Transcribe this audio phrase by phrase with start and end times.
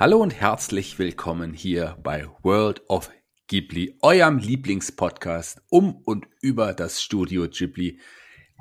[0.00, 3.10] Hallo und herzlich willkommen hier bei World of
[3.48, 8.00] Ghibli, eurem Lieblingspodcast um und über das Studio Ghibli.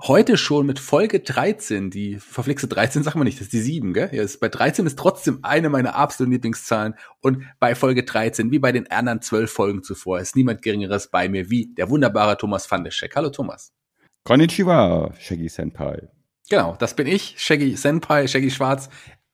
[0.02, 3.94] Heute schon mit Folge 13, die verflixte 13 sagen wir nicht, das ist die 7,
[3.94, 4.10] gell?
[4.12, 8.60] Ja, ist bei 13 ist trotzdem eine meiner absoluten Lieblingszahlen und bei Folge 13, wie
[8.60, 12.70] bei den anderen zwölf Folgen zuvor, ist niemand geringeres bei mir wie der wunderbare Thomas
[12.70, 13.16] van der Scheck.
[13.16, 13.72] Hallo Thomas.
[14.26, 16.10] Konnichiwa, Shaggy Senpai.
[16.50, 18.90] Genau, das bin ich, Shaggy Senpai, Shaggy Schwarz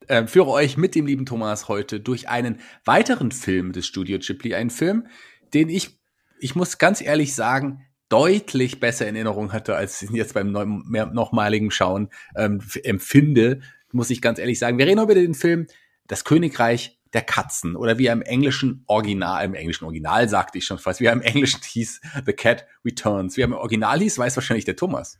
[0.08, 4.56] äh, führe euch mit dem lieben Thomas heute durch einen weiteren Film des Studio Ghibli,
[4.56, 5.08] einen Film,
[5.54, 6.00] den ich,
[6.40, 10.52] ich muss ganz ehrlich sagen, deutlich besser in Erinnerung hatte, als ich ihn jetzt beim
[10.52, 13.62] nochmaligen Schauen ähm, empfinde,
[13.92, 14.78] muss ich ganz ehrlich sagen.
[14.78, 15.68] Wir reden über den Film
[16.08, 20.66] Das Königreich der Katzen oder wie er im englischen Original, im englischen Original sagte ich
[20.66, 23.38] schon fast, wie er im Englischen hieß, The Cat Returns.
[23.38, 25.20] Wie er im Original hieß, weiß wahrscheinlich der Thomas.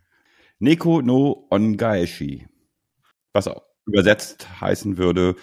[0.60, 2.48] Neko no Ongaeshi.
[3.34, 5.36] Was auch übersetzt heißen würde,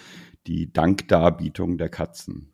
[0.47, 2.53] die Dankdarbietung der Katzen.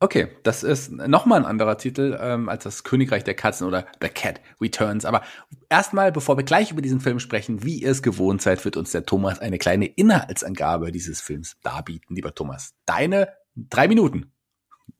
[0.00, 4.08] Okay, das ist nochmal ein anderer Titel ähm, als das Königreich der Katzen oder The
[4.08, 5.06] Cat Returns.
[5.06, 5.22] Aber
[5.70, 8.90] erstmal, bevor wir gleich über diesen Film sprechen, wie ihr es gewohnt seid, wird uns
[8.90, 12.16] der Thomas eine kleine Inhaltsangabe dieses Films darbieten.
[12.16, 14.32] Lieber Thomas, deine drei Minuten.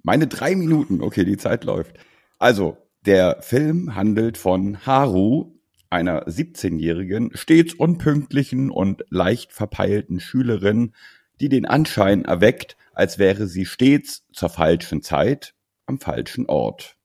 [0.02, 1.98] Meine drei Minuten, okay, die Zeit läuft.
[2.38, 5.53] Also, der Film handelt von Haru,
[5.94, 10.92] einer 17-jährigen, stets unpünktlichen und leicht verpeilten Schülerin,
[11.40, 15.54] die den Anschein erweckt, als wäre sie stets zur falschen Zeit
[15.86, 16.96] am falschen Ort.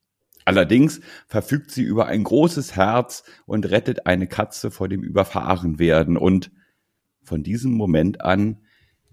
[0.43, 6.51] Allerdings verfügt sie über ein großes Herz und rettet eine Katze vor dem Überfahrenwerden und
[7.21, 8.63] von diesem Moment an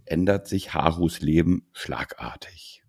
[0.07, 2.86] ändert sich Harus Leben schlagartig.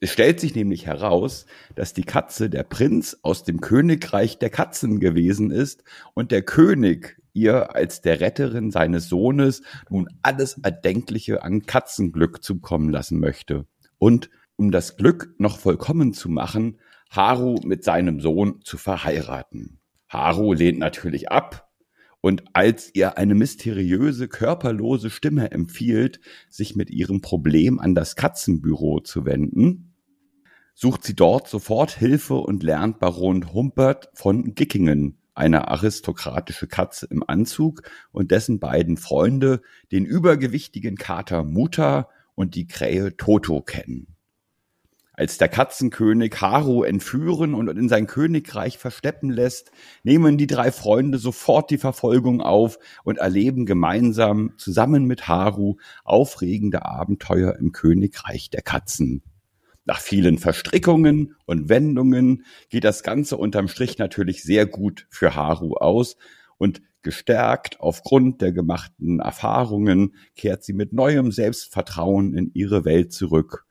[0.00, 1.46] Es stellt sich nämlich heraus,
[1.76, 5.84] dass die Katze der Prinz aus dem Königreich der Katzen gewesen ist
[6.14, 12.90] und der König ihr als der Retterin seines Sohnes nun alles Erdenkliche an Katzenglück zukommen
[12.90, 13.66] lassen möchte.
[13.98, 16.78] Und um das Glück noch vollkommen zu machen,
[17.10, 19.80] Haru mit seinem Sohn zu verheiraten.
[20.08, 21.68] Haru lehnt natürlich ab,
[22.24, 29.00] und als ihr eine mysteriöse, körperlose Stimme empfiehlt, sich mit ihrem Problem an das Katzenbüro
[29.00, 29.92] zu wenden,
[30.72, 37.22] sucht sie dort sofort Hilfe und lernt Baron Humpert von Gickingen, eine aristokratische Katze im
[37.28, 39.60] Anzug und dessen beiden Freunde,
[39.92, 44.13] den übergewichtigen Kater Muta und die Krähe Toto kennen
[45.14, 49.70] als der Katzenkönig Haru entführen und in sein Königreich versteppen lässt,
[50.02, 56.84] nehmen die drei Freunde sofort die Verfolgung auf und erleben gemeinsam zusammen mit Haru aufregende
[56.84, 59.22] Abenteuer im Königreich der Katzen.
[59.84, 65.74] Nach vielen Verstrickungen und Wendungen geht das Ganze unterm Strich natürlich sehr gut für Haru
[65.74, 66.16] aus
[66.58, 73.66] und gestärkt aufgrund der gemachten Erfahrungen kehrt sie mit neuem Selbstvertrauen in ihre Welt zurück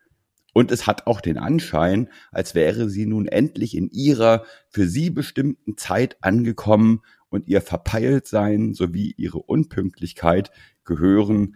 [0.54, 5.10] und es hat auch den Anschein, als wäre sie nun endlich in ihrer für sie
[5.10, 10.52] bestimmten Zeit angekommen und ihr Verpeiltsein sowie ihre Unpünktlichkeit
[10.86, 11.56] gehören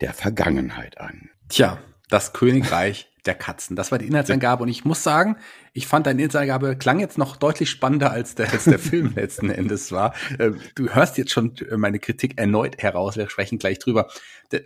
[0.00, 1.28] der Vergangenheit an.
[1.48, 1.78] Tja,
[2.08, 3.76] das Königreich der Katzen.
[3.76, 5.36] Das war die Inhaltsangabe und ich muss sagen,
[5.72, 9.50] ich fand deine Inhaltsangabe klang jetzt noch deutlich spannender als der, als der Film letzten
[9.50, 10.14] Endes war.
[10.38, 14.08] Ähm, du hörst jetzt schon meine Kritik erneut heraus, wir sprechen gleich drüber.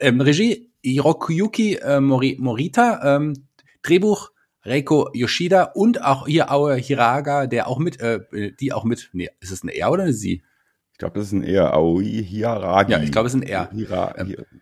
[0.01, 3.49] Ähm, Regie Hirokuyuki äh, Morita, ähm,
[3.83, 4.31] Drehbuch
[4.65, 8.21] Reiko Yoshida und auch hier Aoi Hiraga, der auch mit, äh,
[8.61, 10.45] die auch mit, nee, ist es ein Er oder eine Sie?
[10.93, 12.93] Ich glaube, das ist ein Er, Aoi Hiragi.
[12.93, 13.71] Ja, ich glaube, es ist ein Er.
[13.73, 14.15] Hira,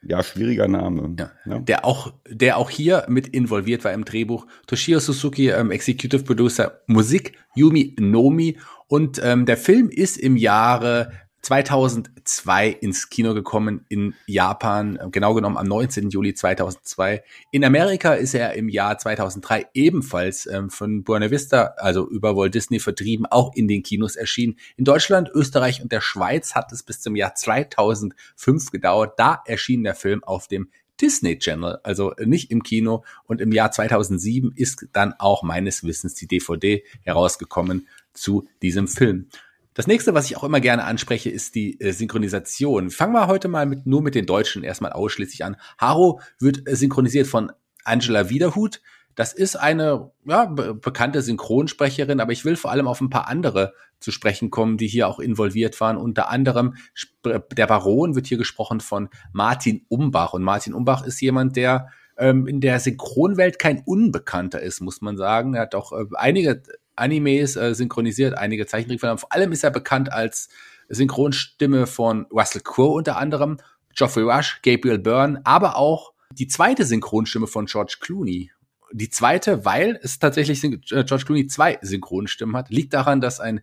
[0.03, 1.17] ja, schwieriger Name.
[1.19, 1.33] Ja.
[1.45, 1.59] ja.
[1.59, 4.47] Der auch, der auch hier mit involviert war im Drehbuch.
[4.67, 11.13] Toshio Suzuki, ähm, Executive Producer Musik, Yumi Nomi und ähm, der Film ist im Jahre
[11.43, 16.11] 2002 ins Kino gekommen in Japan, genau genommen am 19.
[16.11, 17.23] Juli 2002.
[17.51, 22.55] In Amerika ist er im Jahr 2003 ebenfalls ähm, von Buena Vista, also über Walt
[22.55, 24.57] Disney vertrieben, auch in den Kinos erschienen.
[24.77, 29.19] In Deutschland, Österreich und der Schweiz hat es bis zum Jahr 2005 gedauert.
[29.19, 30.71] Da erschien der Film auf dem
[31.01, 33.05] Disney Channel, also nicht im Kino.
[33.25, 39.29] Und im Jahr 2007 ist dann auch meines Wissens die DVD herausgekommen zu diesem Film.
[39.75, 42.91] Das nächste, was ich auch immer gerne anspreche, ist die äh, Synchronisation.
[42.91, 45.57] Fangen wir heute mal mit, nur mit den Deutschen erstmal ausschließlich an.
[45.79, 47.53] Haro wird äh, synchronisiert von
[47.85, 48.81] Angela Wiederhut.
[49.15, 53.29] Das ist eine ja, be bekannte Synchronsprecherin, aber ich will vor allem auf ein paar
[53.29, 55.97] andere zu sprechen kommen, die hier auch involviert waren.
[55.97, 56.75] Unter anderem
[57.25, 60.33] der Baron wird hier gesprochen von Martin Umbach.
[60.33, 65.17] Und Martin Umbach ist jemand, der ähm, in der Synchronwelt kein Unbekannter ist, muss man
[65.17, 65.55] sagen.
[65.55, 66.63] Er hat auch äh, einige
[66.97, 69.19] Animes äh, synchronisiert, einige Zeichentrickfilme.
[69.19, 70.49] Vor allem ist er bekannt als
[70.89, 73.59] Synchronstimme von Russell Crowe unter anderem,
[73.95, 78.51] Geoffrey Rush, Gabriel Byrne, aber auch die zweite Synchronstimme von George Clooney.
[78.93, 83.63] Die zweite, weil es tatsächlich äh, George Clooney zwei Synchronstimmen hat, liegt daran, dass ein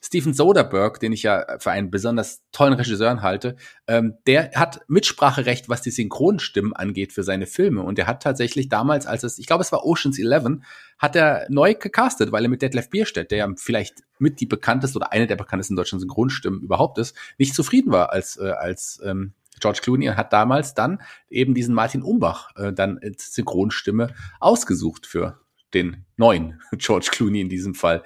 [0.00, 3.56] Steven Soderbergh, den ich ja für einen besonders tollen Regisseur halte,
[3.88, 7.82] ähm, der hat Mitspracherecht, was die Synchronstimmen angeht für seine Filme.
[7.82, 10.64] Und er hat tatsächlich damals, als es, ich glaube, es war Ocean's Eleven,
[10.98, 14.98] hat er neu gecastet, weil er mit Detlef Bierstedt, der ja vielleicht mit die bekannteste
[14.98, 19.32] oder eine der bekanntesten deutschen Synchronstimmen überhaupt ist, nicht zufrieden war als, äh, als ähm,
[19.60, 21.00] George Clooney und hat damals dann
[21.30, 25.40] eben diesen Martin Umbach äh, dann als Synchronstimme ausgesucht für
[25.74, 28.02] den neuen George Clooney in diesem Fall.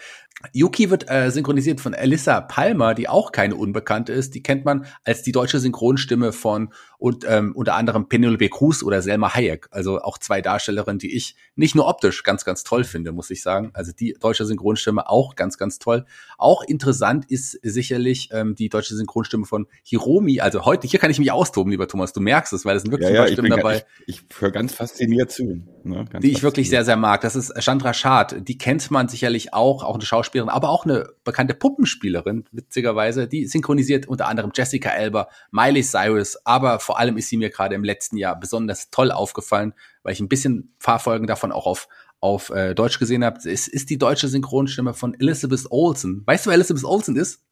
[0.52, 4.34] Yuki wird äh, synchronisiert von Alyssa Palmer, die auch keine Unbekannte ist.
[4.34, 6.72] Die kennt man als die deutsche Synchronstimme von
[7.02, 9.66] und ähm, unter anderem Penelope Cruz oder Selma Hayek.
[9.72, 13.42] Also auch zwei Darstellerinnen, die ich nicht nur optisch ganz, ganz toll finde, muss ich
[13.42, 13.72] sagen.
[13.74, 16.04] Also die deutsche Synchronstimme auch ganz, ganz toll.
[16.38, 20.38] Auch interessant ist sicherlich ähm, die deutsche Synchronstimme von Hiromi.
[20.40, 22.12] Also heute, hier kann ich mich austoben, lieber Thomas.
[22.12, 23.84] Du merkst es, weil es sind wirklich ja, ja, Stimmen dabei.
[24.06, 25.60] Ich, ich höre ganz fasziniert zu.
[25.82, 26.04] Ne?
[26.08, 27.22] Ganz die ich wirklich sehr, sehr mag.
[27.22, 28.46] Das ist Chandra Schad.
[28.46, 33.26] Die kennt man sicherlich auch, auch eine Schauspielerin, aber auch eine bekannte Puppenspielerin, witzigerweise.
[33.26, 37.74] Die synchronisiert unter anderem Jessica Elba, Miley Cyrus, aber vor allem ist sie mir gerade
[37.74, 41.88] im letzten Jahr besonders toll aufgefallen, weil ich ein bisschen Fahrfolgen davon auch auf
[42.20, 43.38] auf äh, Deutsch gesehen habe.
[43.48, 46.22] Es ist die deutsche Synchronstimme von Elizabeth Olsen.
[46.24, 47.42] Weißt du, wer Elizabeth Olsen ist?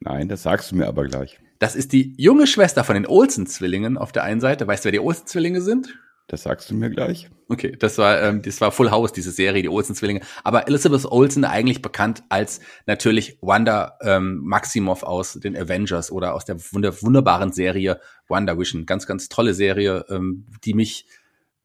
[0.00, 1.38] Nein, das sagst du mir aber gleich.
[1.60, 4.66] Das ist die junge Schwester von den Olsen-Zwillingen auf der einen Seite.
[4.66, 5.96] Weißt du, wer die Olsen-Zwillinge sind?
[6.28, 7.30] Das sagst du mir gleich.
[7.48, 10.20] Okay, das war, ähm, das war Full House, diese Serie, die Olsen-Zwillinge.
[10.44, 16.44] Aber Elizabeth Olsen eigentlich bekannt als natürlich Wanda ähm, Maximoff aus den Avengers oder aus
[16.44, 17.98] der wunder wunderbaren Serie
[18.28, 18.84] Wonder Vision.
[18.84, 21.06] Ganz, ganz tolle Serie, ähm, die mich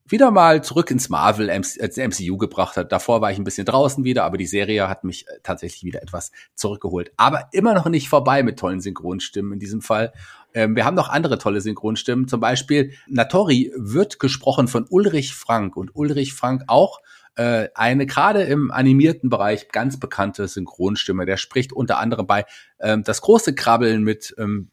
[0.05, 2.91] wieder mal zurück ins Marvel MCU gebracht hat.
[2.91, 6.01] Davor war ich ein bisschen draußen wieder, aber die Serie hat mich äh, tatsächlich wieder
[6.01, 7.11] etwas zurückgeholt.
[7.17, 10.13] Aber immer noch nicht vorbei mit tollen Synchronstimmen in diesem Fall.
[10.53, 12.27] Ähm, wir haben noch andere tolle Synchronstimmen.
[12.27, 17.01] Zum Beispiel Natori wird gesprochen von Ulrich Frank und Ulrich Frank auch
[17.35, 21.25] äh, eine gerade im animierten Bereich ganz bekannte Synchronstimme.
[21.25, 22.45] Der spricht unter anderem bei
[22.79, 24.69] ähm, das große Krabbeln mit ähm,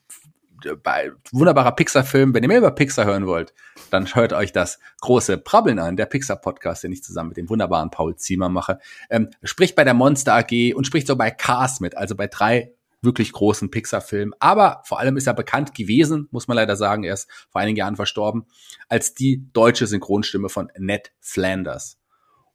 [0.82, 2.34] bei wunderbarer Pixar-Film.
[2.34, 3.54] Wenn ihr mehr über Pixar hören wollt,
[3.90, 7.90] dann hört euch das große Prabbeln an, der Pixar-Podcast, den ich zusammen mit dem wunderbaren
[7.90, 8.78] Paul Ziemer mache.
[9.08, 12.74] Ähm, spricht bei der Monster AG und spricht so bei Cars mit, also bei drei
[13.02, 14.34] wirklich großen Pixar-Filmen.
[14.40, 17.76] Aber vor allem ist er bekannt gewesen, muss man leider sagen, er ist vor einigen
[17.76, 18.46] Jahren verstorben,
[18.88, 21.98] als die deutsche Synchronstimme von Ned Flanders.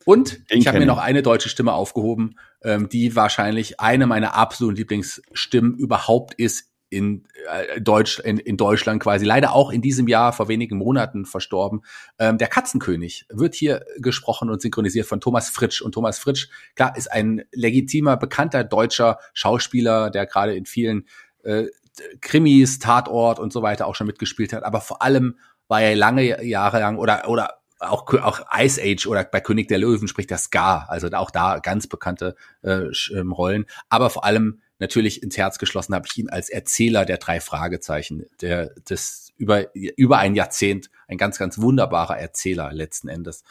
[0.05, 4.35] Und Den ich habe mir noch eine deutsche Stimme aufgehoben, ähm, die wahrscheinlich eine meiner
[4.35, 10.07] absoluten Lieblingsstimmen überhaupt ist in, äh, Deutsch, in, in Deutschland quasi, leider auch in diesem
[10.07, 11.81] Jahr vor wenigen Monaten verstorben.
[12.17, 15.81] Ähm, der Katzenkönig wird hier gesprochen und synchronisiert von Thomas Fritsch.
[15.81, 21.05] Und Thomas Fritsch, klar, ist ein legitimer, bekannter deutscher Schauspieler, der gerade in vielen
[21.43, 21.65] äh,
[22.21, 24.63] Krimis, Tatort und so weiter auch schon mitgespielt hat.
[24.63, 29.25] Aber vor allem war er lange Jahre lang oder, oder auch, auch Ice Age oder
[29.25, 33.65] bei König der Löwen spricht der Scar, also auch da ganz bekannte äh, ähm, Rollen.
[33.89, 38.25] Aber vor allem natürlich ins Herz geschlossen habe ich ihn als Erzähler der drei Fragezeichen,
[38.41, 43.43] der das über, über ein Jahrzehnt ein ganz, ganz wunderbarer Erzähler letzten Endes.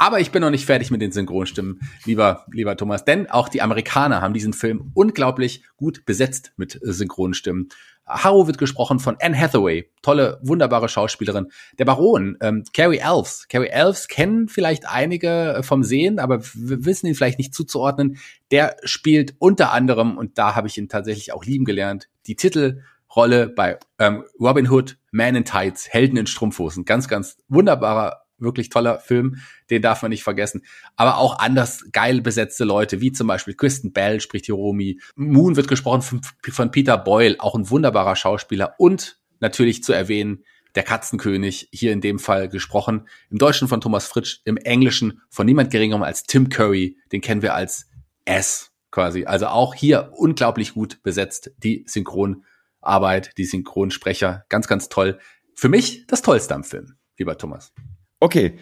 [0.00, 3.62] Aber ich bin noch nicht fertig mit den Synchronstimmen, lieber, lieber Thomas, denn auch die
[3.62, 7.68] Amerikaner haben diesen Film unglaublich gut besetzt mit Synchronstimmen.
[8.06, 11.48] Harrow wird gesprochen von Anne Hathaway, tolle, wunderbare Schauspielerin.
[11.78, 13.48] Der Baron, ähm, Carrie Elves.
[13.48, 18.18] Carrie Elves kennen vielleicht einige äh, vom Sehen, aber wissen ihn vielleicht nicht zuzuordnen.
[18.50, 23.48] Der spielt unter anderem, und da habe ich ihn tatsächlich auch lieben gelernt, die Titelrolle
[23.48, 26.84] bei ähm, Robin Hood, Man in Tights, Helden in Strumpfhosen.
[26.84, 29.36] Ganz, ganz wunderbarer wirklich toller Film,
[29.70, 30.62] den darf man nicht vergessen.
[30.96, 35.00] Aber auch anders geil besetzte Leute, wie zum Beispiel Kristen Bell spricht Hiromi.
[35.16, 38.74] Moon wird gesprochen von, von Peter Boyle, auch ein wunderbarer Schauspieler.
[38.78, 44.06] Und natürlich zu erwähnen, der Katzenkönig, hier in dem Fall gesprochen, im Deutschen von Thomas
[44.06, 47.88] Fritsch, im Englischen von niemand geringerem als Tim Curry, den kennen wir als
[48.24, 49.24] S quasi.
[49.24, 55.18] Also auch hier unglaublich gut besetzt, die Synchronarbeit, die Synchronsprecher, ganz, ganz toll.
[55.54, 56.94] Für mich das Tollste am Film.
[57.16, 57.72] lieber Thomas.
[58.20, 58.58] Okay,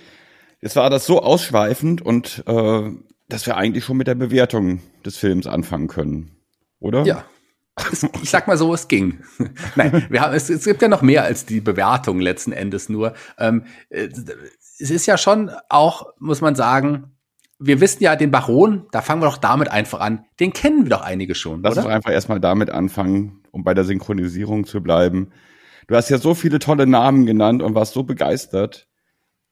[0.60, 2.90] jetzt war das so ausschweifend und äh,
[3.28, 6.36] dass wir eigentlich schon mit der Bewertung des Films anfangen können,
[6.80, 7.04] oder?
[7.04, 7.24] Ja.
[8.22, 9.22] Ich sag mal so, es ging.
[9.76, 13.12] Nein, wir haben, es, es gibt ja noch mehr als die Bewertung letzten Endes nur.
[13.38, 14.08] Ähm, äh,
[14.80, 17.16] es ist ja schon auch, muss man sagen,
[17.58, 20.24] wir wissen ja den Baron, da fangen wir doch damit einfach an.
[20.40, 21.86] Den kennen wir doch einige schon, Lass oder?
[21.86, 25.32] uns einfach erstmal damit anfangen, um bei der Synchronisierung zu bleiben.
[25.86, 28.88] Du hast ja so viele tolle Namen genannt und warst so begeistert.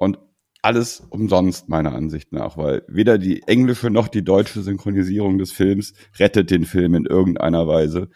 [0.05, 0.19] Und
[0.63, 5.93] alles umsonst, meiner Ansicht nach, weil weder die englische noch die deutsche Synchronisierung des Films
[6.19, 8.09] rettet den Film in irgendeiner Weise.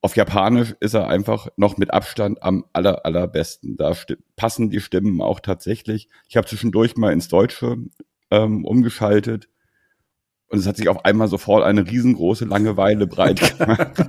[0.00, 3.76] Auf Japanisch ist er einfach noch mit Abstand am aller, allerbesten.
[3.76, 3.94] Da
[4.36, 6.08] passen die Stimmen auch tatsächlich.
[6.28, 7.76] Ich habe zwischendurch mal ins Deutsche
[8.30, 9.48] ähm, umgeschaltet
[10.48, 14.04] und es hat sich auf einmal sofort eine riesengroße Langeweile breit gemacht.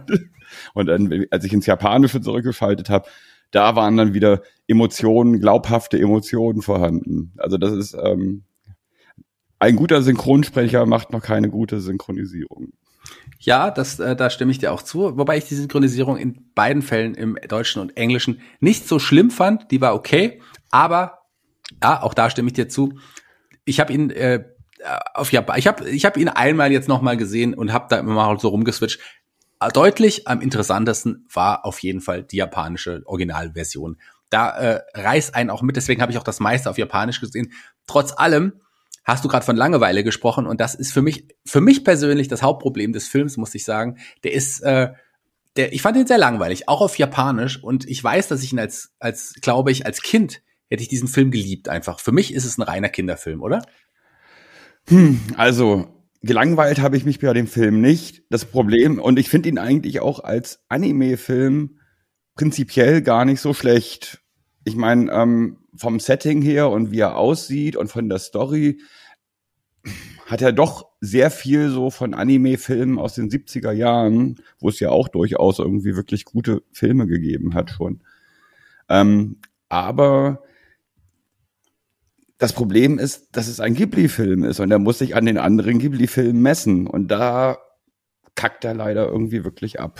[0.73, 3.09] und dann, als ich ins Japanische zurückgeschaltet habe,
[3.51, 7.33] da waren dann wieder Emotionen, glaubhafte Emotionen vorhanden.
[7.37, 8.43] Also das ist ähm,
[9.59, 12.73] ein guter Synchronsprecher macht noch keine gute Synchronisierung.
[13.39, 15.17] Ja, das, äh, da stimme ich dir auch zu.
[15.17, 19.71] Wobei ich die Synchronisierung in beiden Fällen im Deutschen und Englischen nicht so schlimm fand.
[19.71, 20.41] Die war okay,
[20.71, 21.19] aber
[21.81, 22.99] ja, auch da stimme ich dir zu.
[23.65, 24.43] Ich habe ihn äh,
[25.13, 27.97] auf Japan, ich habe ich hab ihn einmal jetzt noch mal gesehen und habe da
[27.97, 28.99] immer mal so rumgeswitcht
[29.67, 33.97] deutlich am interessantesten war auf jeden Fall die japanische Originalversion.
[34.29, 37.51] Da äh, reißt einen auch mit, deswegen habe ich auch das meiste auf Japanisch gesehen.
[37.87, 38.61] Trotz allem
[39.03, 42.41] hast du gerade von Langeweile gesprochen und das ist für mich für mich persönlich das
[42.43, 43.97] Hauptproblem des Films, muss ich sagen.
[44.23, 44.93] Der ist äh,
[45.55, 48.59] der ich fand ihn sehr langweilig, auch auf Japanisch und ich weiß, dass ich ihn
[48.59, 51.99] als als glaube ich als Kind hätte ich diesen Film geliebt einfach.
[51.99, 53.63] Für mich ist es ein reiner Kinderfilm, oder?
[54.87, 58.23] Hm, also gelangweilt habe ich mich bei dem Film nicht.
[58.29, 61.79] Das Problem, und ich finde ihn eigentlich auch als Anime-Film
[62.35, 64.21] prinzipiell gar nicht so schlecht.
[64.63, 68.79] Ich meine, ähm, vom Setting her und wie er aussieht und von der Story
[70.25, 74.89] hat er doch sehr viel so von Anime-Filmen aus den 70er Jahren, wo es ja
[74.89, 78.01] auch durchaus irgendwie wirklich gute Filme gegeben hat schon.
[78.89, 79.37] Ähm,
[79.69, 80.43] aber
[82.39, 85.77] das Problem ist, dass es ein Ghibli-Film ist und er muss sich an den anderen
[85.77, 86.87] Ghibli-Filmen messen.
[86.87, 87.57] Und da
[88.33, 89.99] kackt er leider irgendwie wirklich ab.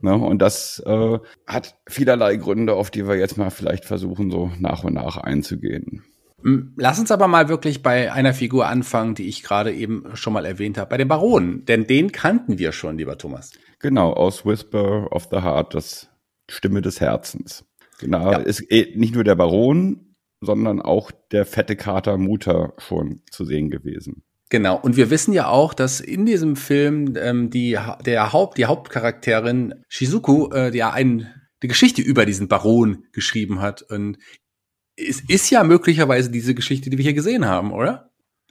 [0.00, 0.14] Ne?
[0.14, 4.84] Und das äh, hat vielerlei Gründe, auf die wir jetzt mal vielleicht versuchen, so nach
[4.84, 6.02] und nach einzugehen.
[6.76, 10.46] Lass uns aber mal wirklich bei einer Figur anfangen, die ich gerade eben schon mal
[10.46, 11.64] erwähnt habe, bei dem Baron.
[11.66, 13.52] Denn den kannten wir schon, lieber Thomas.
[13.80, 16.08] Genau, aus Whisper of the Heart, das
[16.48, 17.64] Stimme des Herzens.
[17.98, 18.38] Genau, ja.
[18.38, 20.05] ist eh nicht nur der Baron,
[20.40, 24.22] sondern auch der fette Kater Mutter schon zu sehen gewesen.
[24.48, 24.78] Genau.
[24.78, 29.74] Und wir wissen ja auch, dass in diesem Film ähm, die, der Haupt, die Hauptcharakterin
[29.88, 31.28] Shizuku, äh, ja ein,
[31.62, 33.82] die Geschichte über diesen Baron geschrieben hat.
[33.82, 34.18] Und
[34.96, 38.10] es ist ja möglicherweise diese Geschichte, die wir hier gesehen haben, oder?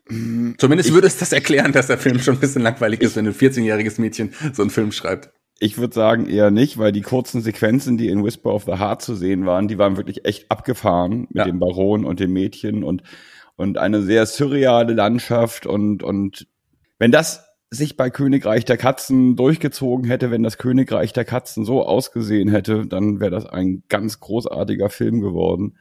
[0.10, 3.16] Mm, Zumindest ich, würde es das erklären, dass der Film schon ein bisschen langweilig ist,
[3.16, 5.32] wenn ein 14-jähriges Mädchen so einen Film schreibt.
[5.60, 9.02] Ich würde sagen eher nicht, weil die kurzen Sequenzen, die in Whisper of the Heart
[9.02, 11.46] zu sehen waren, die waren wirklich echt abgefahren mit ja.
[11.46, 13.04] dem Baron und dem Mädchen und,
[13.56, 16.48] und eine sehr surreale Landschaft und, und
[17.00, 21.86] wenn das sich bei Königreich der Katzen durchgezogen hätte, wenn das Königreich der Katzen so
[21.86, 25.78] ausgesehen hätte, dann wäre das ein ganz großartiger Film geworden.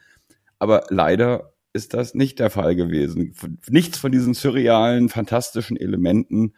[0.59, 3.35] Aber leider ist das nicht der Fall gewesen.
[3.69, 6.54] Nichts von diesen surrealen, fantastischen Elementen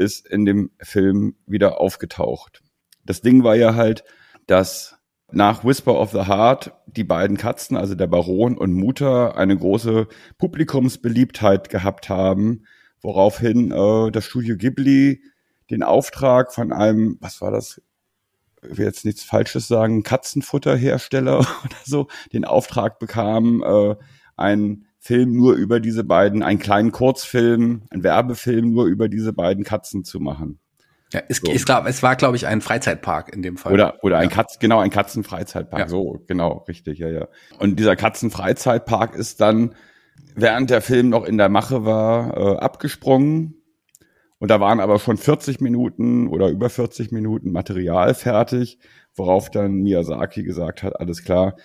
[0.00, 2.62] ist in dem Film wieder aufgetaucht.
[3.04, 4.02] Das Ding war ja halt,
[4.46, 4.96] dass
[5.30, 10.08] nach Whisper of the Heart die beiden Katzen, also der Baron und Mutter, eine große
[10.38, 12.64] Publikumsbeliebtheit gehabt haben,
[13.02, 15.22] woraufhin äh, das Studio Ghibli
[15.70, 17.80] den Auftrag von einem, was war das,
[18.62, 23.94] ich will jetzt nichts Falsches sagen, Katzenfutterhersteller oder so, den Auftrag bekam, äh,
[24.36, 29.64] ein Film nur über diese beiden, einen kleinen Kurzfilm, ein Werbefilm nur über diese beiden
[29.64, 30.60] Katzen zu machen.
[31.12, 31.50] Ja, es, so.
[31.64, 33.72] glaub, es war, glaube ich, ein Freizeitpark in dem Fall.
[33.72, 34.34] Oder, oder ein ja.
[34.34, 35.80] Katz, genau, ein Katzenfreizeitpark.
[35.80, 35.88] Ja.
[35.88, 37.28] So, genau, richtig, ja, ja.
[37.58, 39.74] Und dieser Katzenfreizeitpark ist dann,
[40.36, 43.56] während der Film noch in der Mache war, äh, abgesprungen.
[44.38, 48.78] Und da waren aber schon 40 Minuten oder über 40 Minuten Material fertig,
[49.14, 51.56] worauf dann Miyazaki gesagt hat, alles klar,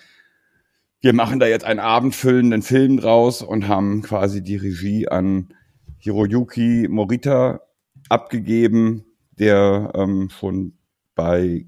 [1.00, 5.54] wir machen da jetzt einen abendfüllenden Film draus und haben quasi die Regie an
[5.98, 7.60] Hiroyuki Morita
[8.08, 9.04] abgegeben,
[9.38, 10.74] der ähm, schon
[11.14, 11.66] bei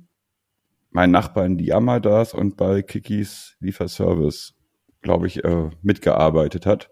[0.91, 4.55] meinen Nachbarn die Yamadas und bei Kikis Lieferservice,
[5.03, 6.91] glaube ich, äh, mitgearbeitet hat.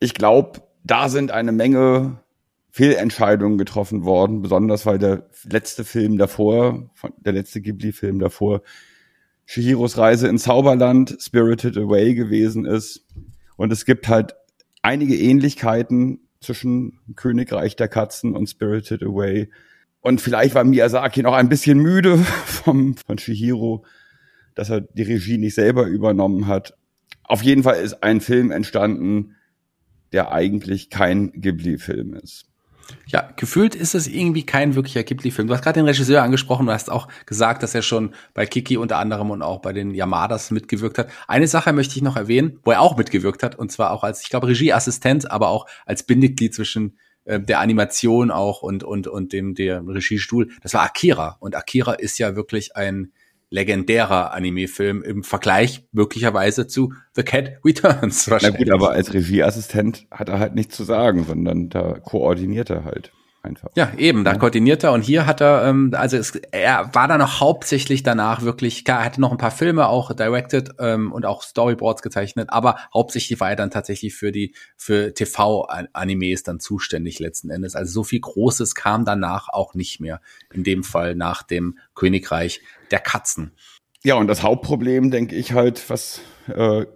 [0.00, 2.20] Ich glaube, da sind eine Menge
[2.70, 8.62] Fehlentscheidungen getroffen worden, besonders weil der letzte Film davor, der letzte Ghibli-Film davor,
[9.50, 13.06] Shihiros Reise ins Zauberland, Spirited Away gewesen ist.
[13.56, 14.34] Und es gibt halt
[14.82, 19.48] einige Ähnlichkeiten zwischen Königreich der Katzen und Spirited Away.
[20.02, 23.86] Und vielleicht war Miyazaki noch ein bisschen müde vom, von Shihiro,
[24.54, 26.76] dass er die Regie nicht selber übernommen hat.
[27.24, 29.34] Auf jeden Fall ist ein Film entstanden,
[30.12, 32.50] der eigentlich kein Ghibli-Film ist.
[33.06, 35.48] Ja, gefühlt ist es irgendwie kein wirklicher Ghibli-Film.
[35.48, 38.76] Du hast gerade den Regisseur angesprochen, du hast auch gesagt, dass er schon bei Kiki
[38.76, 41.10] unter anderem und auch bei den Yamadas mitgewirkt hat.
[41.26, 44.22] Eine Sache möchte ich noch erwähnen, wo er auch mitgewirkt hat, und zwar auch als,
[44.22, 49.32] ich glaube, Regieassistent, aber auch als Bindeglied zwischen äh, der Animation auch und, und, und
[49.32, 50.50] dem, der Regiestuhl.
[50.62, 51.36] Das war Akira.
[51.40, 53.12] Und Akira ist ja wirklich ein
[53.50, 58.28] legendärer Anime-Film im Vergleich möglicherweise zu The Cat Returns.
[58.28, 62.84] Na gut, aber als Regieassistent hat er halt nichts zu sagen, sondern da koordiniert er
[62.84, 63.70] halt einfach.
[63.76, 67.20] Ja, eben, da koordiniert er und hier hat er, ähm, also es, er war dann
[67.22, 71.24] auch hauptsächlich danach wirklich, klar, er hatte noch ein paar Filme auch directed ähm, und
[71.24, 77.18] auch Storyboards gezeichnet, aber hauptsächlich war er dann tatsächlich für die, für TV-Animes dann zuständig
[77.18, 77.76] letzten Endes.
[77.76, 80.20] Also so viel Großes kam danach auch nicht mehr.
[80.52, 83.52] In dem Fall nach dem Königreich der Katzen.
[84.04, 86.86] Ja, und das Hauptproblem, denke ich halt, was äh,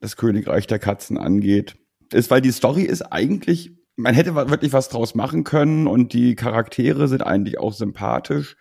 [0.00, 1.76] das Königreich der Katzen angeht,
[2.12, 6.34] ist, weil die Story ist eigentlich man hätte wirklich was draus machen können und die
[6.34, 8.56] Charaktere sind eigentlich auch sympathisch.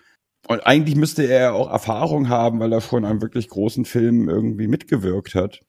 [0.48, 4.68] Und eigentlich müsste er auch Erfahrung haben, weil er schon an wirklich großen Filmen irgendwie
[4.68, 5.62] mitgewirkt hat.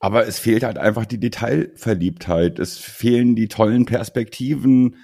[0.00, 2.58] Aber es fehlt halt einfach die Detailverliebtheit.
[2.58, 4.96] Es fehlen die tollen Perspektiven,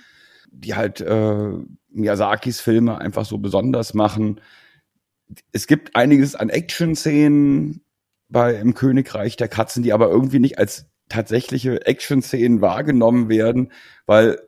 [0.51, 1.51] die halt äh,
[1.91, 4.41] Miyazakis Filme einfach so besonders machen.
[5.53, 7.85] Es gibt einiges an Action-Szenen
[8.29, 13.73] bei Im Königreich der Katzen, die aber irgendwie nicht als tatsächliche Action-Szenen wahrgenommen werden,
[14.07, 14.39] weil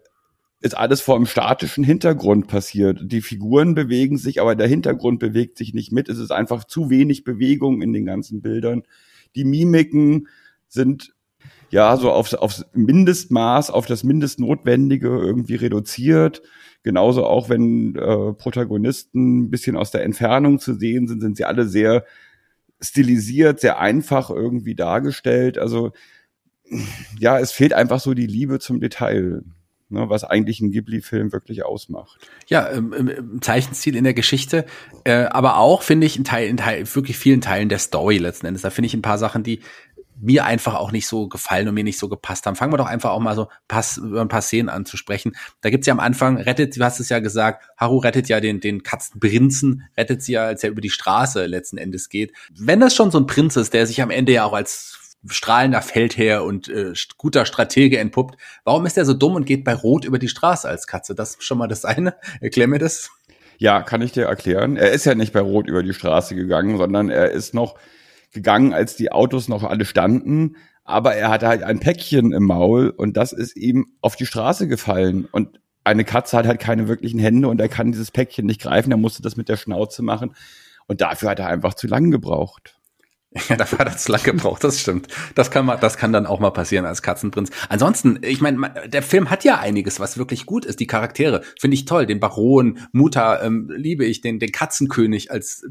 [0.64, 2.98] es alles vor einem statischen Hintergrund passiert.
[3.02, 6.08] Die Figuren bewegen sich, aber der Hintergrund bewegt sich nicht mit.
[6.08, 8.82] Es ist einfach zu wenig Bewegung in den ganzen Bildern.
[9.34, 10.28] Die Mimiken
[10.68, 11.14] sind
[11.70, 16.40] ja so aufs, aufs Mindestmaß, auf das Mindestnotwendige irgendwie reduziert.
[16.82, 21.44] Genauso auch wenn äh, Protagonisten ein bisschen aus der Entfernung zu sehen sind, sind sie
[21.44, 22.04] alle sehr
[22.80, 25.58] stilisiert, sehr einfach irgendwie dargestellt.
[25.58, 25.92] Also
[27.18, 29.42] ja, es fehlt einfach so die Liebe zum Detail.
[29.90, 32.18] Ne, was eigentlich ein Ghibli-Film wirklich ausmacht.
[32.48, 34.64] Ja, im, Zeichenstil in der Geschichte,
[35.04, 38.46] äh, aber auch finde ich in, Teil, in Teil, wirklich vielen Teilen der Story letzten
[38.46, 38.62] Endes.
[38.62, 39.60] Da finde ich ein paar Sachen, die
[40.20, 42.56] mir einfach auch nicht so gefallen und mir nicht so gepasst haben.
[42.56, 45.36] Fangen wir doch einfach auch mal so pass, über ein paar Szenen anzusprechen.
[45.60, 48.60] Da gibt's ja am Anfang, rettet, du hast es ja gesagt, Haru rettet ja den,
[48.60, 52.32] den Katzenprinzen, rettet sie ja, als er über die Straße letzten Endes geht.
[52.56, 54.98] Wenn das schon so ein Prinz ist, der sich am Ende ja auch als
[55.28, 58.36] strahlender Feldherr und äh, guter Stratege entpuppt.
[58.64, 61.14] Warum ist er so dumm und geht bei Rot über die Straße als Katze?
[61.14, 62.14] Das ist schon mal das eine.
[62.40, 63.10] Erklär mir das.
[63.58, 64.76] Ja, kann ich dir erklären.
[64.76, 67.76] Er ist ja nicht bei Rot über die Straße gegangen, sondern er ist noch
[68.32, 70.56] gegangen, als die Autos noch alle standen.
[70.84, 74.68] Aber er hatte halt ein Päckchen im Maul und das ist ihm auf die Straße
[74.68, 75.26] gefallen.
[75.30, 78.90] Und eine Katze hat halt keine wirklichen Hände und er kann dieses Päckchen nicht greifen.
[78.90, 80.34] Er musste das mit der Schnauze machen.
[80.86, 82.76] Und dafür hat er einfach zu lang gebraucht.
[83.48, 85.08] Ja, dafür hat er zu lange gebraucht, das stimmt.
[85.34, 87.50] Das kann man, das kann dann auch mal passieren als Katzenprinz.
[87.68, 90.78] Ansonsten, ich meine, der Film hat ja einiges, was wirklich gut ist.
[90.78, 92.06] Die Charaktere finde ich toll.
[92.06, 95.66] Den Baron, Mutter ähm, liebe ich, den, den Katzenkönig als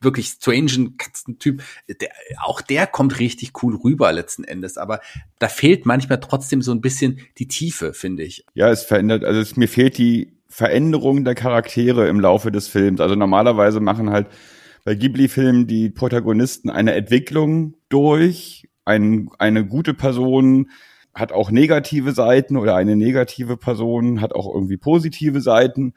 [0.00, 1.62] wirklich strangen Katzentyp.
[1.88, 2.10] Der,
[2.42, 4.76] auch der kommt richtig cool rüber letzten Endes.
[4.76, 5.00] Aber
[5.38, 8.44] da fehlt manchmal trotzdem so ein bisschen die Tiefe, finde ich.
[8.54, 13.00] Ja, es verändert, also es, mir fehlt die Veränderung der Charaktere im Laufe des Films.
[13.00, 14.28] Also normalerweise machen halt
[14.84, 18.68] bei Ghibli-Filmen die Protagonisten eine Entwicklung durch.
[18.84, 20.70] Ein, eine gute Person
[21.14, 25.94] hat auch negative Seiten oder eine negative Person hat auch irgendwie positive Seiten.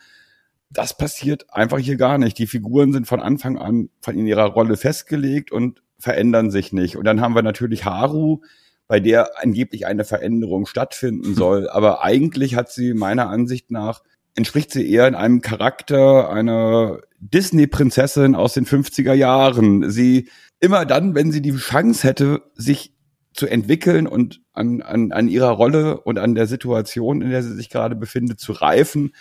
[0.70, 2.38] Das passiert einfach hier gar nicht.
[2.38, 6.98] Die Figuren sind von Anfang an von in ihrer Rolle festgelegt und verändern sich nicht.
[6.98, 8.41] Und dann haben wir natürlich Haru,
[8.88, 11.70] bei der angeblich eine Veränderung stattfinden soll.
[11.70, 14.02] Aber eigentlich hat sie meiner Ansicht nach
[14.36, 19.89] entspricht sie eher in einem Charakter einer Disney-Prinzessin aus den 50er Jahren.
[19.89, 20.29] Sie
[20.60, 22.93] immer dann, wenn sie die Chance hätte, sich
[23.34, 27.55] zu entwickeln und an, an, an ihrer Rolle und an der Situation, in der sie
[27.55, 29.13] sich gerade befindet, zu reifen,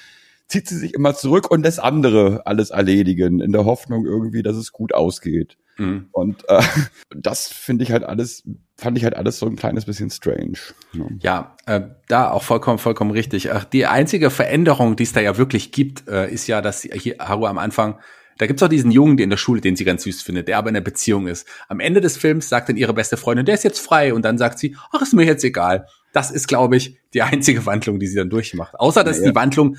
[0.48, 4.56] zieht sie sich immer zurück und lässt andere alles erledigen, in der Hoffnung irgendwie, dass
[4.56, 5.56] es gut ausgeht.
[5.80, 6.08] Mhm.
[6.12, 6.62] Und äh,
[7.14, 8.44] das finde ich halt alles,
[8.76, 10.58] fand ich halt alles so ein kleines bisschen strange.
[10.92, 13.52] Ja, ja äh, da auch vollkommen, vollkommen richtig.
[13.52, 17.16] Ach, die einzige Veränderung, die es da ja wirklich gibt, äh, ist ja, dass hier
[17.18, 17.98] Haru am Anfang
[18.40, 20.56] da gibt's auch diesen Jungen, der in der Schule, den sie ganz süß findet, der
[20.56, 21.46] aber in einer Beziehung ist.
[21.68, 24.14] Am Ende des Films sagt dann ihre beste Freundin, der ist jetzt frei.
[24.14, 25.86] Und dann sagt sie, ach, ist mir jetzt egal.
[26.14, 28.80] Das ist, glaube ich, die einzige Wandlung, die sie dann durchmacht.
[28.80, 29.30] Außer, dass ja, ja.
[29.30, 29.76] die Wandlung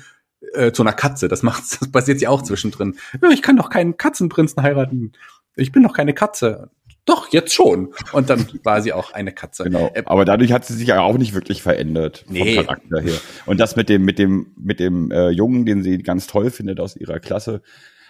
[0.54, 1.26] äh, zu einer Katze.
[1.26, 2.96] Das macht, das passiert ja auch zwischendrin.
[3.32, 5.12] Ich kann doch keinen Katzenprinzen heiraten.
[5.56, 6.70] Ich bin noch keine Katze.
[7.04, 7.92] Doch, jetzt schon.
[8.12, 9.64] Und dann war sie auch eine Katze.
[9.64, 9.92] Genau.
[10.04, 12.54] Aber dadurch hat sie sich ja auch nicht wirklich verändert Nee.
[12.56, 13.18] vom Charakter her.
[13.46, 16.78] Und das mit dem, mit dem, mit dem äh, Jungen, den sie ganz toll findet
[16.78, 17.62] aus ihrer Klasse.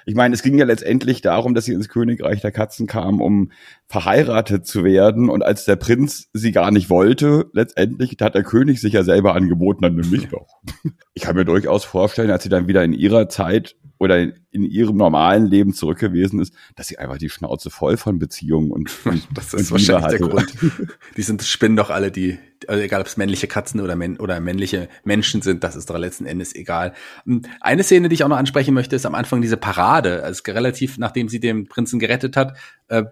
[0.07, 3.53] Ich meine, es ging ja letztendlich darum, dass sie ins Königreich der Katzen kam, um
[3.87, 5.29] verheiratet zu werden.
[5.29, 9.35] Und als der Prinz sie gar nicht wollte, letztendlich hat der König sich ja selber
[9.35, 10.47] angeboten, dann nimm mich doch.
[11.15, 14.65] Ich kann mir durchaus vorstellen, als sie dann wieder in ihrer Zeit oder in, in
[14.65, 18.91] ihrem normalen Leben zurück gewesen ist, dass sie einfach die Schnauze voll von Beziehungen und,
[19.05, 20.29] und Das und ist Liebe wahrscheinlich der.
[20.29, 20.53] Grund.
[21.17, 24.41] Die sind spinnen doch alle, die, also egal ob es männliche Katzen oder, männ oder
[24.41, 26.93] männliche Menschen sind, das ist doch letzten Endes egal.
[27.27, 30.23] Und Eine Szene, die ich auch noch ansprechen möchte, ist am Anfang diese Parade.
[30.25, 32.57] Also relativ, nachdem sie den Prinzen gerettet hat,
[32.89, 33.05] äh,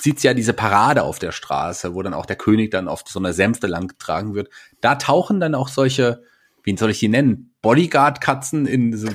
[0.00, 3.02] sieht sie ja diese Parade auf der Straße, wo dann auch der König dann auf
[3.06, 4.48] so einer Sänfte lang getragen wird.
[4.80, 6.22] Da tauchen dann auch solche,
[6.64, 7.54] wie soll ich die nennen?
[7.62, 9.08] Bodyguard-Katzen in so,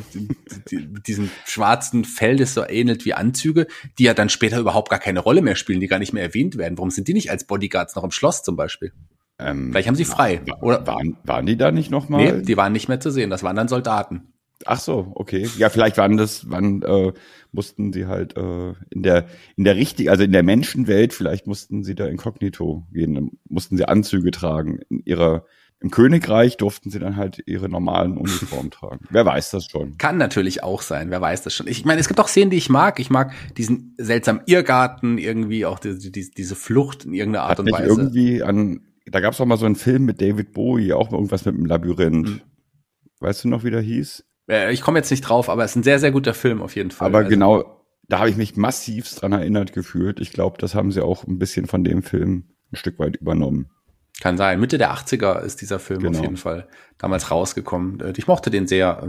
[0.69, 3.65] die- diesem schwarzen Fell, das so ähnelt wie Anzüge,
[3.97, 6.55] die ja dann später überhaupt gar keine Rolle mehr spielen, die gar nicht mehr erwähnt
[6.57, 6.77] werden.
[6.77, 8.91] Warum sind die nicht als Bodyguards noch im Schloss zum Beispiel?
[9.39, 10.41] Ähm, Vielleicht haben sie frei.
[10.61, 10.85] Oder?
[10.87, 12.37] waren, waren die da nicht nochmal?
[12.37, 13.29] Nee, die waren nicht mehr zu sehen.
[13.29, 14.33] Das waren dann Soldaten.
[14.65, 15.49] Ach so, okay.
[15.57, 17.11] Ja, vielleicht waren das, wann äh,
[17.51, 19.25] mussten sie halt äh, in der
[19.57, 23.85] in der richtigen, also in der Menschenwelt, vielleicht mussten sie da inkognito gehen, mussten sie
[23.85, 24.79] Anzüge tragen.
[24.89, 25.45] In ihrer
[25.81, 29.05] im Königreich durften sie dann halt ihre normalen Uniformen tragen.
[29.09, 29.97] Wer weiß das schon?
[29.97, 31.67] Kann natürlich auch sein, wer weiß das schon.
[31.67, 32.99] Ich meine, es gibt auch Szenen, die ich mag.
[32.99, 37.59] Ich mag diesen seltsamen Irrgarten, irgendwie auch die, die, diese Flucht in irgendeiner Art Hat
[37.59, 37.87] und Weise.
[37.87, 41.45] irgendwie an, da gab es auch mal so einen Film mit David Bowie, auch irgendwas
[41.45, 42.27] mit dem Labyrinth.
[42.29, 42.41] Mhm.
[43.19, 44.25] Weißt du noch, wie der hieß?
[44.49, 46.75] Äh, Ich komme jetzt nicht drauf, aber es ist ein sehr, sehr guter Film auf
[46.75, 47.07] jeden Fall.
[47.07, 50.19] Aber Also, genau, da habe ich mich massivst dran erinnert gefühlt.
[50.19, 53.69] Ich glaube, das haben sie auch ein bisschen von dem Film ein Stück weit übernommen.
[54.21, 54.59] Kann sein.
[54.59, 56.17] Mitte der 80er ist dieser Film Genau.
[56.17, 57.99] auf jeden Fall damals rausgekommen.
[57.99, 59.01] Äh, Ich mochte den sehr.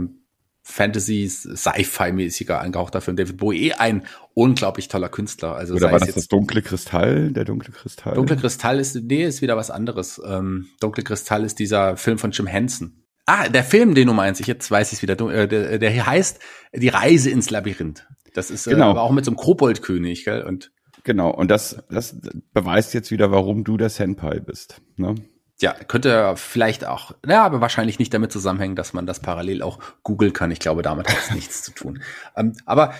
[0.69, 3.15] Fantasy, Sci-Fi-mäßiger angehauchter Film.
[3.17, 4.03] David Bowie, eh ein
[4.33, 5.55] unglaublich toller Künstler.
[5.55, 7.31] Also Oder war es das das dunkle Kristall?
[7.31, 8.13] Der dunkle Kristall?
[8.15, 10.21] Dunkle Kristall ist, nee, ist wieder was anderes.
[10.25, 13.03] Ähm, Dunkle Kristall ist dieser Film von Jim Henson.
[13.25, 15.89] Ah, der Film, den du meinst, ich jetzt weiß ich wieder, du- äh, der, der
[15.89, 16.39] hier heißt
[16.73, 18.05] Die Reise ins Labyrinth.
[18.33, 18.89] Das ist äh, Genau.
[18.91, 20.43] aber auch mit so einem Koboldkönig, gell?
[20.43, 20.71] Und
[21.03, 22.17] Genau, und das, das
[22.53, 24.81] beweist jetzt wieder, warum du der Senpai bist.
[24.97, 25.15] Ne?
[25.59, 29.79] Ja, könnte vielleicht auch, ja, aber wahrscheinlich nicht damit zusammenhängen, dass man das parallel auch
[30.03, 30.51] googeln kann.
[30.51, 32.01] Ich glaube, damit hat es nichts zu tun.
[32.35, 32.93] Ähm, aber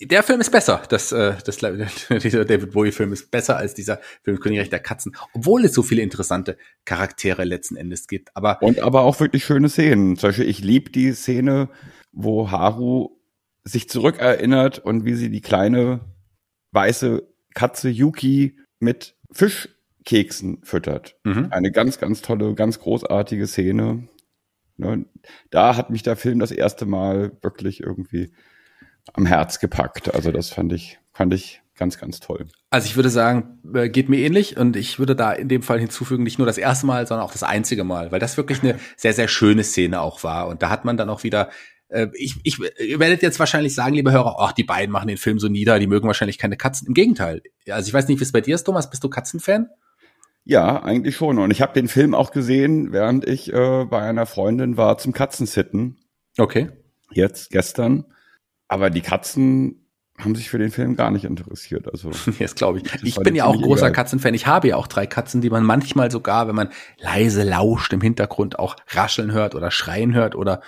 [0.00, 0.82] der Film ist besser.
[0.88, 1.58] Das, äh, das,
[2.22, 6.02] dieser David Bowie-Film ist besser als dieser Film Königreich der Katzen, obwohl es so viele
[6.02, 8.36] interessante Charaktere letzten Endes gibt.
[8.36, 10.16] Aber Und aber auch wirklich schöne Szenen.
[10.16, 11.68] Zum Beispiel, ich liebe die Szene,
[12.12, 13.16] wo Haru
[13.64, 16.00] sich zurückerinnert und wie sie die kleine
[16.70, 19.16] weiße Katze Yuki mit
[20.08, 21.16] Fischkeksen füttert.
[21.24, 21.48] Mhm.
[21.50, 24.08] Eine ganz, ganz tolle, ganz großartige Szene.
[24.76, 25.04] Ne,
[25.50, 28.32] da hat mich der Film das erste Mal wirklich irgendwie
[29.12, 30.14] am Herz gepackt.
[30.14, 32.46] Also das fand ich, fand ich ganz, ganz toll.
[32.70, 35.80] Also ich würde sagen, äh, geht mir ähnlich und ich würde da in dem Fall
[35.80, 38.78] hinzufügen, nicht nur das erste Mal, sondern auch das einzige Mal, weil das wirklich eine
[38.96, 40.48] sehr, sehr schöne Szene auch war.
[40.48, 41.50] Und da hat man dann auch wieder,
[41.88, 45.18] äh, ich, ich, ihr werdet jetzt wahrscheinlich sagen, liebe Hörer, ach, die beiden machen den
[45.18, 46.86] Film so nieder, die mögen wahrscheinlich keine Katzen.
[46.86, 47.42] Im Gegenteil.
[47.68, 49.68] Also ich weiß nicht, wie es bei dir ist, Thomas, bist du Katzenfan?
[50.48, 51.38] Ja, eigentlich schon.
[51.38, 55.12] Und ich habe den Film auch gesehen, während ich äh, bei einer Freundin war zum
[55.12, 55.98] Katzensitten.
[56.38, 56.70] Okay.
[57.12, 58.06] Jetzt, gestern.
[58.66, 59.84] Aber die Katzen
[60.16, 61.92] haben sich für den Film gar nicht interessiert.
[61.92, 63.04] Also Jetzt glaube ich.
[63.04, 63.92] Ich bin ja auch großer egal.
[63.92, 64.32] Katzenfan.
[64.32, 68.00] Ich habe ja auch drei Katzen, die man manchmal sogar, wenn man leise lauscht im
[68.00, 70.62] Hintergrund, auch rascheln hört oder schreien hört oder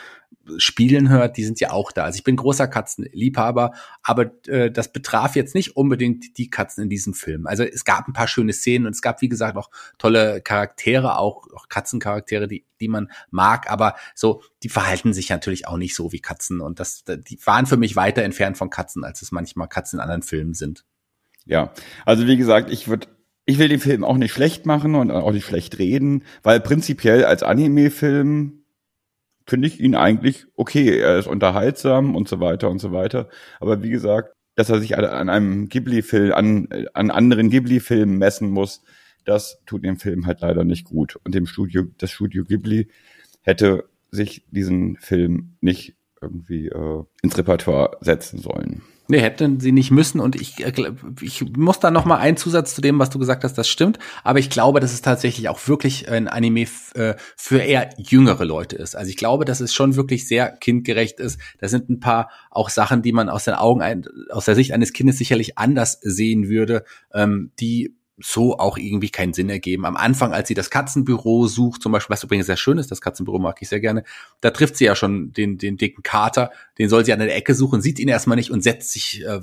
[0.59, 1.37] spielen hört.
[1.37, 2.05] Die sind ja auch da.
[2.05, 6.91] Also ich bin großer Katzenliebhaber, aber äh, das betraf jetzt nicht unbedingt die Katzen in
[6.91, 7.47] diesem Film.
[7.47, 11.19] Also es gab ein paar schöne Szenen und es gab, wie gesagt, auch tolle Charaktere,
[11.19, 15.95] auch, auch Katzencharaktere, die, die man mag, aber so, die verhalten sich natürlich auch nicht
[15.95, 19.33] so wie Katzen und das, die waren für mich weiter entfernt von Katzen, als es
[19.33, 20.85] manchmal Katzen in anderen Filmen sind.
[21.47, 21.73] ja,
[22.05, 23.09] also wie gesagt, ich würde,
[23.45, 27.25] ich will den Film auch nicht schlecht machen und auch nicht schlecht reden, weil prinzipiell
[27.25, 28.60] als Anime-Film
[29.51, 30.99] finde ich ihn eigentlich okay.
[30.99, 33.29] Er ist unterhaltsam und so weiter und so weiter.
[33.59, 38.83] Aber wie gesagt, dass er sich an- einem Ghibli-Film, an, an anderen Ghibli-Filmen messen muss,
[39.25, 41.17] das tut dem Film halt leider nicht gut.
[41.25, 42.89] Und dem Studio, das Studio Ghibli
[43.43, 48.83] hätte sich diesen Film nicht irgendwie äh, ins Repertoire setzen sollen.
[49.11, 50.21] Nee, hätten sie nicht müssen.
[50.21, 50.73] Und ich, äh,
[51.21, 53.99] ich muss da noch mal einen Zusatz zu dem, was du gesagt hast, das stimmt.
[54.23, 58.77] Aber ich glaube, dass es tatsächlich auch wirklich ein Anime äh, für eher jüngere Leute
[58.77, 58.95] ist.
[58.95, 61.41] Also ich glaube, dass es schon wirklich sehr kindgerecht ist.
[61.59, 64.93] Da sind ein paar auch Sachen, die man aus den Augen, aus der Sicht eines
[64.93, 69.85] Kindes sicherlich anders sehen würde, ähm, die so auch irgendwie keinen Sinn ergeben.
[69.85, 73.01] Am Anfang, als sie das Katzenbüro sucht, zum Beispiel, was übrigens sehr schön ist, das
[73.01, 74.05] Katzenbüro mag ich sehr gerne,
[74.41, 77.55] da trifft sie ja schon den, den dicken Kater, den soll sie an der Ecke
[77.55, 79.41] suchen, sieht ihn erstmal nicht und setzt sich äh,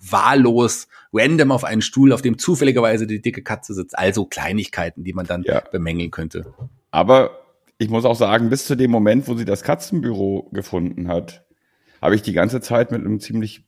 [0.00, 3.98] wahllos, random auf einen Stuhl, auf dem zufälligerweise die dicke Katze sitzt.
[3.98, 5.60] Also Kleinigkeiten, die man dann ja.
[5.60, 6.54] bemängeln könnte.
[6.90, 7.42] Aber
[7.78, 11.44] ich muss auch sagen, bis zu dem Moment, wo sie das Katzenbüro gefunden hat,
[12.00, 13.64] habe ich die ganze Zeit mit einem ziemlich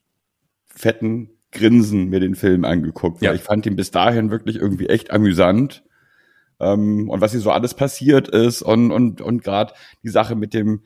[0.67, 3.23] fetten Grinsen mir den Film angeguckt.
[3.23, 3.33] Ja.
[3.33, 5.83] ich fand ihn bis dahin wirklich irgendwie echt amüsant.
[6.61, 10.55] Ähm, und was hier so alles passiert ist und, und, und gerade die Sache mit
[10.55, 10.83] dem,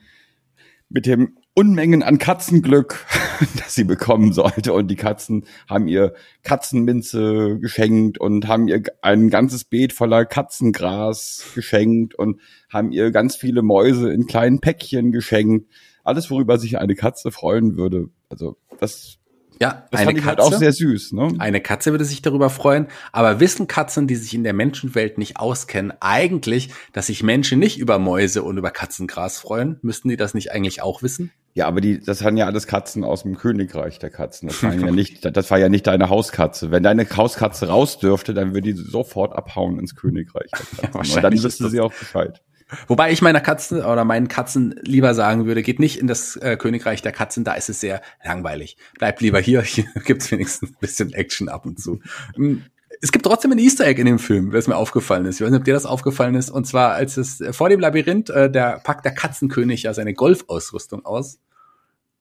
[0.89, 3.05] mit dem Unmengen an Katzenglück,
[3.57, 4.73] das sie bekommen sollte.
[4.73, 11.45] Und die Katzen haben ihr Katzenminze geschenkt und haben ihr ein ganzes Beet voller Katzengras
[11.53, 12.39] geschenkt und
[12.71, 15.69] haben ihr ganz viele Mäuse in kleinen Päckchen geschenkt.
[16.03, 18.09] Alles, worüber sich eine Katze freuen würde.
[18.29, 19.19] Also das
[19.59, 21.13] ja, das eine fand ich Katze, halt auch sehr süß.
[21.13, 21.33] Ne?
[21.39, 22.87] Eine Katze würde sich darüber freuen.
[23.11, 27.79] Aber wissen Katzen, die sich in der Menschenwelt nicht auskennen, eigentlich, dass sich Menschen nicht
[27.79, 29.77] über Mäuse und über Katzengras freuen?
[29.81, 31.31] Müssten die das nicht eigentlich auch wissen?
[31.55, 34.47] Ja, aber die, das waren ja alles Katzen aus dem Königreich der Katzen.
[34.47, 36.71] Das, waren ja nicht, das war ja nicht deine Hauskatze.
[36.71, 41.11] Wenn deine Hauskatze raus dürfte, dann würde die sofort abhauen ins Königreich der Katzen.
[41.11, 42.41] Ja, und dann wüsste sie auch Bescheid.
[42.87, 46.57] Wobei ich meiner Katzen oder meinen Katzen lieber sagen würde, geht nicht in das äh,
[46.57, 48.77] Königreich der Katzen, da ist es sehr langweilig.
[48.97, 51.99] Bleibt lieber hier, hier gibt's wenigstens ein bisschen Action ab und zu.
[52.35, 52.63] Hm,
[53.01, 55.35] es gibt trotzdem ein Easter Egg in dem Film, was mir aufgefallen ist.
[55.35, 56.49] Ich weiß nicht, ob dir das aufgefallen ist.
[56.49, 60.13] Und zwar, als es äh, vor dem Labyrinth, äh, der packt der Katzenkönig ja seine
[60.13, 61.39] Golfausrüstung aus.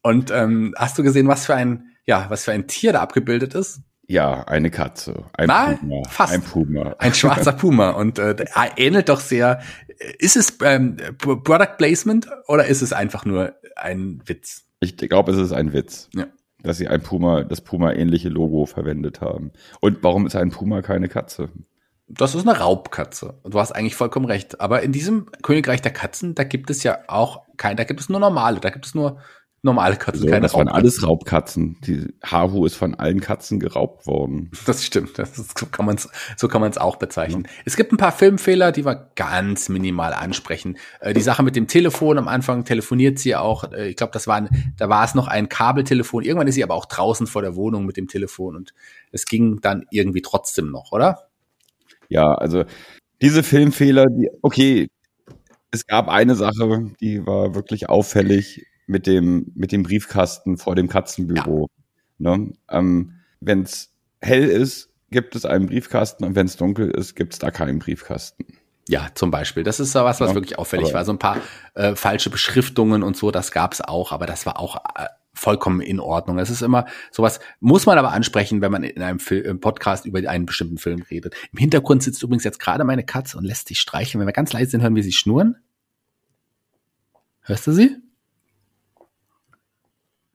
[0.03, 3.55] Und ähm, hast du gesehen, was für ein, ja, was für ein Tier da abgebildet
[3.55, 3.81] ist?
[4.13, 5.25] Ja, eine Katze.
[5.33, 6.03] Ein Nein, Puma.
[6.07, 6.35] Fast.
[6.35, 6.95] Ein Puma.
[6.99, 7.93] Ein schwarzer Puma.
[7.93, 8.37] Und äh,
[8.77, 9.63] ähnelt doch sehr.
[10.19, 14.67] Ist es ähm, Product Placement oder ist es einfach nur ein Witz?
[14.81, 16.11] Ich glaube, es ist ein Witz.
[16.15, 16.27] Ja.
[16.63, 19.53] Dass sie ein Puma, das Puma-ähnliche Logo verwendet haben.
[19.81, 21.49] Und warum ist ein Puma keine Katze?
[22.07, 23.41] Das ist eine Raubkatze.
[23.45, 24.61] Du hast eigentlich vollkommen recht.
[24.61, 28.11] Aber in diesem Königreich der Katzen, da gibt es ja auch kein, da gibt es
[28.11, 29.21] nur normale, da gibt es nur
[29.63, 31.77] normale Katzen, so, keine Das waren alles Raubkatzen.
[31.87, 34.51] Die Haru ist von allen Katzen geraubt worden.
[34.67, 35.19] Das stimmt.
[35.19, 37.45] Das ist, so kann man es so kann man es auch bezeichnen.
[37.47, 37.63] Ja.
[37.65, 40.79] Es gibt ein paar Filmfehler, die wir ganz minimal ansprechen.
[41.01, 43.73] Äh, die Sache mit dem Telefon am Anfang telefoniert sie auch.
[43.73, 46.25] Äh, ich glaube, das war ein, da war es noch ein Kabeltelefon.
[46.25, 48.75] Irgendwann ist sie aber auch draußen vor der Wohnung mit dem Telefon und
[49.13, 51.29] es ging dann irgendwie trotzdem noch, oder?
[52.09, 52.65] Ja, also
[53.21, 54.89] diese Filmfehler, die okay,
[55.71, 60.89] es gab eine Sache, die war wirklich auffällig mit dem, mit dem Briefkasten vor dem
[60.89, 61.69] Katzenbüro.
[62.19, 62.37] Ja.
[62.37, 62.53] Ne?
[62.69, 67.35] Ähm, wenn es hell ist, gibt es einen Briefkasten und wenn es dunkel ist, gibt
[67.35, 68.47] es da keinen Briefkasten.
[68.89, 69.63] Ja, zum Beispiel.
[69.63, 71.05] Das ist so was, was ja, wirklich auffällig war.
[71.05, 71.39] So ein paar
[71.75, 75.81] äh, falsche Beschriftungen und so, das gab es auch, aber das war auch äh, vollkommen
[75.81, 76.39] in Ordnung.
[76.39, 80.19] Es ist immer sowas, muss man aber ansprechen, wenn man in einem Film, Podcast über
[80.29, 81.35] einen bestimmten Film redet.
[81.53, 84.21] Im Hintergrund sitzt übrigens jetzt gerade meine Katze und lässt sich streicheln.
[84.21, 85.57] Wenn wir ganz leise sind, hören wir sie schnurren.
[87.43, 87.97] Hörst du sie?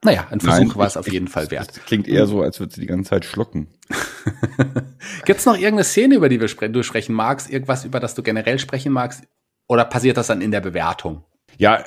[0.07, 1.67] Naja, ein Versuch war es auf jeden Fall wert.
[1.67, 3.67] Das klingt eher so, als würde sie die ganze Zeit schlucken.
[5.25, 7.49] Gibt es noch irgendeine Szene, über die wir spre du sprechen magst?
[7.49, 9.25] Irgendwas, über das du generell sprechen magst?
[9.67, 11.25] Oder passiert das dann in der Bewertung?
[11.57, 11.83] Ja,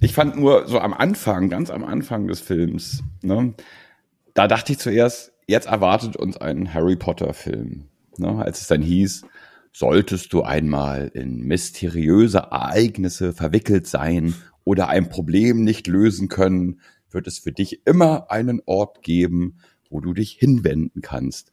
[0.00, 3.54] ich fand nur so am Anfang, ganz am Anfang des Films, ne,
[4.34, 7.84] da dachte ich zuerst, jetzt erwartet uns ein Harry Potter-Film.
[8.18, 9.26] Ne, als es dann hieß,
[9.72, 16.80] solltest du einmal in mysteriöse Ereignisse verwickelt sein oder ein Problem nicht lösen können,
[17.14, 19.58] wird es für dich immer einen Ort geben,
[19.90, 21.52] wo du dich hinwenden kannst.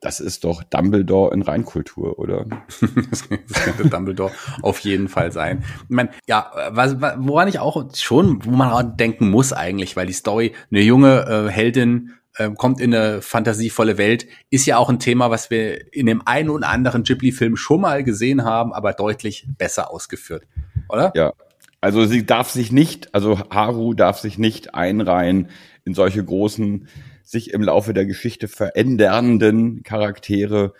[0.00, 2.46] Das ist doch Dumbledore in Reinkultur, oder?
[3.10, 4.30] das könnte Dumbledore
[4.62, 5.64] auf jeden Fall sein.
[5.84, 10.06] Ich meine, ja, was, woran ich auch schon, wo man auch denken muss eigentlich, weil
[10.06, 14.88] die Story, eine junge äh, Heldin äh, kommt in eine fantasievolle Welt, ist ja auch
[14.88, 18.92] ein Thema, was wir in dem einen oder anderen Ghibli-Film schon mal gesehen haben, aber
[18.92, 20.46] deutlich besser ausgeführt,
[20.88, 21.12] oder?
[21.16, 21.32] Ja,
[21.80, 25.48] also sie darf sich nicht, also Haru darf sich nicht einreihen
[25.84, 26.88] in solche großen,
[27.22, 30.72] sich im Laufe der Geschichte verändernden Charaktere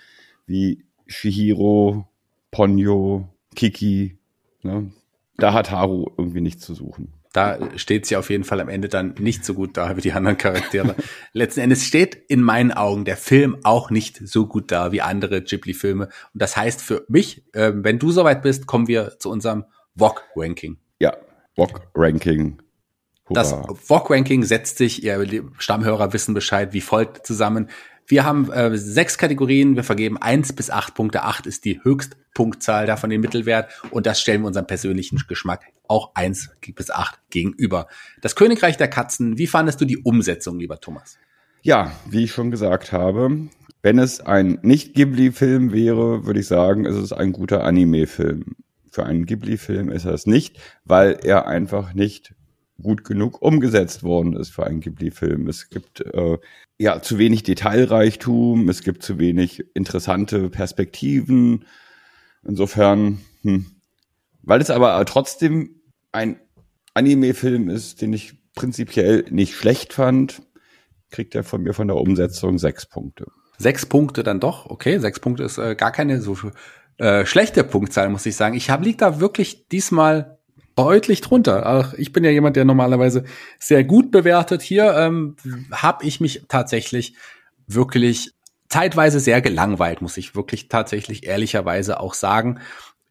[0.46, 2.08] wie Shihiro,
[2.50, 4.18] Ponyo, Kiki.
[4.62, 4.90] Ne?
[5.36, 7.12] Da hat Haru irgendwie nichts zu suchen.
[7.32, 10.12] Da steht sie auf jeden Fall am Ende dann nicht so gut da wie die
[10.12, 10.96] anderen Charaktere.
[11.32, 15.42] Letzten Endes steht in meinen Augen der Film auch nicht so gut da wie andere
[15.42, 16.06] Ghibli-Filme.
[16.06, 19.64] Und das heißt für mich, äh, wenn du soweit bist, kommen wir zu unserem
[19.96, 20.78] VOG-Ranking.
[21.00, 21.16] Ja,
[21.56, 22.58] VOG-Ranking.
[23.30, 27.68] Das VOG-Ranking setzt sich, ihr Stammhörer wissen Bescheid, wie folgt zusammen.
[28.06, 31.24] Wir haben äh, sechs Kategorien, wir vergeben eins bis acht Punkte.
[31.24, 33.70] Acht ist die Höchstpunktzahl davon, den Mittelwert.
[33.90, 37.86] Und das stellen wir unserem persönlichen Geschmack auch eins bis acht gegenüber.
[38.22, 41.18] Das Königreich der Katzen, wie fandest du die Umsetzung, lieber Thomas?
[41.62, 43.48] Ja, wie ich schon gesagt habe,
[43.82, 48.56] Wenn es ein Nicht-Ghibli-Film wäre, würde ich sagen, ist es ein guter Anime-Film.
[48.98, 52.34] Für einen Ghibli-Film ist er es nicht, weil er einfach nicht
[52.82, 55.46] gut genug umgesetzt worden ist für einen Ghibli-Film.
[55.46, 56.36] Es gibt äh,
[56.78, 61.64] ja zu wenig Detailreichtum, es gibt zu wenig interessante Perspektiven.
[62.42, 63.66] Insofern, hm.
[64.42, 65.80] weil es aber trotzdem
[66.10, 66.40] ein
[66.94, 70.42] Anime-Film ist, den ich prinzipiell nicht schlecht fand,
[71.12, 73.26] kriegt er von mir von der Umsetzung sechs Punkte.
[73.58, 74.98] Sechs Punkte dann doch, okay.
[74.98, 76.36] Sechs Punkte ist äh, gar keine so
[76.98, 78.56] äh, schlechte Punktzahl, muss ich sagen.
[78.56, 80.38] Ich habe liegt da wirklich diesmal
[80.76, 81.66] deutlich drunter.
[81.66, 83.24] Ach, ich bin ja jemand, der normalerweise
[83.58, 84.62] sehr gut bewertet.
[84.62, 85.36] Hier ähm,
[85.72, 87.14] habe ich mich tatsächlich
[87.66, 88.32] wirklich
[88.68, 92.60] zeitweise sehr gelangweilt, muss ich wirklich tatsächlich ehrlicherweise auch sagen.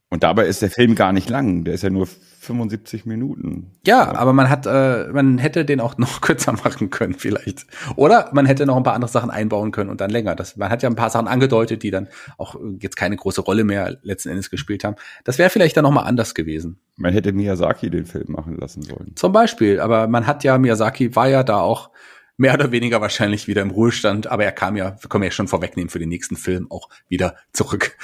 [0.10, 1.65] Und dabei ist der Film gar nicht lang.
[1.65, 3.74] Der ist ja nur 75 Minuten.
[3.86, 7.67] Ja, aber man hat, äh, man hätte den auch noch kürzer machen können, vielleicht.
[7.98, 10.36] Oder man hätte noch ein paar andere Sachen einbauen können und dann länger.
[10.36, 13.65] Das, man hat ja ein paar Sachen angedeutet, die dann auch jetzt keine große Rolle
[13.65, 14.96] mehr letzten Endes gespielt haben.
[15.26, 16.80] Das wäre vielleicht dann noch mal anders gewesen.
[16.96, 19.12] Man hätte Miyazaki den Film machen lassen sollen.
[19.15, 19.82] Zum Beispiel.
[19.82, 21.89] Aber man hat ja, Miyazaki war ja da auch
[22.38, 25.48] mehr oder weniger wahrscheinlich wieder im Ruhestand, aber er kam ja, wir können ja schon
[25.48, 27.98] vorwegnehmen für den nächsten Film auch wieder zurück.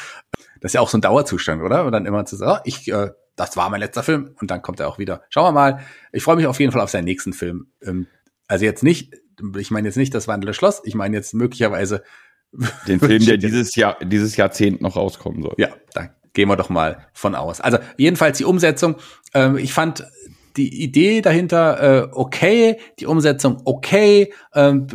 [0.64, 1.84] Das ist ja auch so ein Dauerzustand, oder?
[1.84, 4.62] Und dann immer zu sagen, oh, ich, äh, das war mein letzter Film und dann
[4.62, 5.24] kommt er auch wieder.
[5.30, 5.80] Schauen wir mal.
[6.14, 7.68] Ich freue mich auf jeden Fall auf seinen nächsten Film.
[7.82, 8.08] Ähm,
[8.48, 9.14] also jetzt nicht,
[9.58, 12.02] ich meine jetzt nicht das Wandelnde Schloss, ich meine jetzt möglicherweise
[12.88, 15.56] den Film, der dieses Jahr, dieses Jahrzehnt noch rauskommen soll.
[15.58, 17.60] Ja, da gehen wir doch mal von aus.
[17.60, 18.96] Also jedenfalls die Umsetzung.
[19.34, 20.08] Ähm, ich fand
[20.56, 24.34] die Idee dahinter äh, okay, die Umsetzung okay.
[24.56, 24.88] Ähm,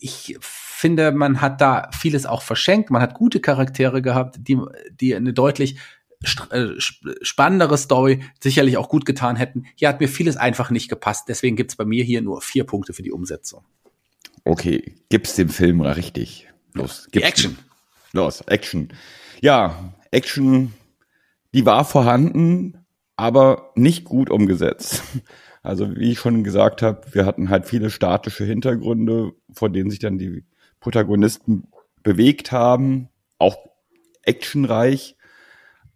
[0.00, 0.36] ich
[0.84, 2.90] finde, man hat da vieles auch verschenkt.
[2.90, 4.60] Man hat gute Charaktere gehabt, die,
[5.00, 5.78] die eine deutlich
[6.50, 6.72] äh,
[7.22, 9.64] spannendere Story sicherlich auch gut getan hätten.
[9.76, 11.24] Hier hat mir vieles einfach nicht gepasst.
[11.30, 13.64] Deswegen gibt's bei mir hier nur vier Punkte für die Umsetzung.
[14.44, 16.48] Okay, gib's dem Film richtig.
[16.74, 17.56] Los, die Action.
[18.12, 18.90] Los, Action.
[19.40, 20.74] Ja, Action,
[21.54, 22.84] die war vorhanden,
[23.16, 25.02] aber nicht gut umgesetzt.
[25.66, 29.98] Also wie ich schon gesagt habe, wir hatten halt viele statische Hintergründe, vor denen sich
[29.98, 30.44] dann die
[30.84, 31.66] Protagonisten
[32.02, 33.56] bewegt haben, auch
[34.20, 35.16] actionreich,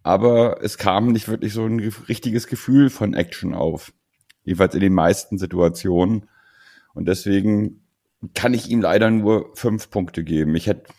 [0.02, 3.92] aber es kam nicht wirklich so ein richtiges Gefühl von Action auf.
[4.44, 6.26] Jedenfalls in den meisten Situationen.
[6.94, 7.82] Und deswegen
[8.34, 10.56] kann ich ihm leider nur fünf Punkte geben.
[10.56, 10.90] Ich hätte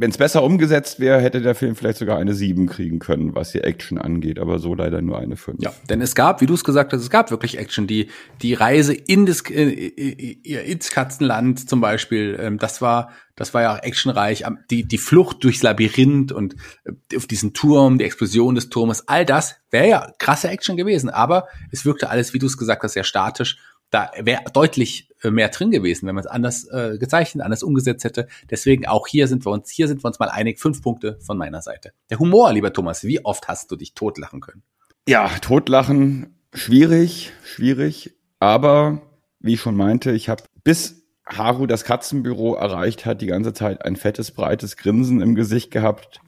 [0.00, 3.50] wenn es besser umgesetzt wäre, hätte der Film vielleicht sogar eine 7 kriegen können, was
[3.50, 5.58] die Action angeht, aber so leider nur eine 5.
[5.60, 7.88] Ja, denn es gab, wie du es gesagt hast, es gab wirklich Action.
[7.88, 8.08] Die,
[8.40, 13.82] die Reise in das, ins Katzenland zum Beispiel, ähm, das war, das war ja auch
[13.82, 14.44] actionreich.
[14.70, 19.26] Die, die Flucht durchs Labyrinth und äh, auf diesen Turm, die Explosion des Turmes, all
[19.26, 22.92] das wäre ja krasse Action gewesen, aber es wirkte alles, wie du es gesagt hast,
[22.92, 23.58] sehr statisch
[23.90, 28.04] da wäre deutlich äh, mehr drin gewesen, wenn man es anders äh, gezeichnet, anders umgesetzt
[28.04, 28.28] hätte.
[28.50, 30.58] Deswegen auch hier sind wir uns, hier sind wir uns mal einig.
[30.58, 31.92] Fünf Punkte von meiner Seite.
[32.10, 34.62] Der Humor, lieber Thomas, wie oft hast du dich totlachen können?
[35.08, 38.14] Ja, totlachen, schwierig, schwierig.
[38.40, 39.02] Aber
[39.40, 43.84] wie ich schon meinte, ich habe bis Haru das Katzenbüro erreicht hat, die ganze Zeit
[43.84, 46.20] ein fettes, breites Grinsen im Gesicht gehabt.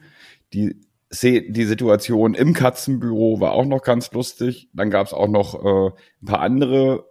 [0.52, 0.80] Die
[1.12, 4.68] die Situation im Katzenbüro war auch noch ganz lustig.
[4.72, 5.90] Dann gab es auch noch äh,
[6.22, 7.09] ein paar andere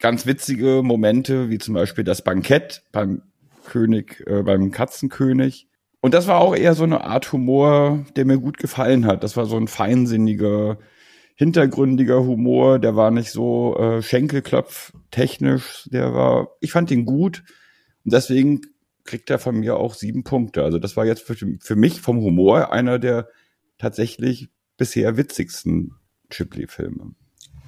[0.00, 3.22] ganz witzige Momente, wie zum Beispiel das Bankett beim
[3.66, 5.68] König, äh, beim Katzenkönig.
[6.00, 9.22] Und das war auch eher so eine Art Humor, der mir gut gefallen hat.
[9.22, 10.78] Das war so ein feinsinniger,
[11.36, 17.44] hintergründiger Humor, der war nicht so äh, Schenkelklopf-technisch, der war, ich fand ihn gut.
[18.04, 18.62] Und deswegen
[19.04, 20.62] kriegt er von mir auch sieben Punkte.
[20.64, 23.28] Also das war jetzt für, für mich vom Humor einer der
[23.78, 25.94] tatsächlich bisher witzigsten
[26.30, 27.14] Ghibli-Filme.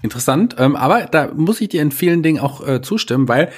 [0.03, 3.53] Interessant, ähm, aber da muss ich dir in vielen Dingen auch äh, zustimmen, weil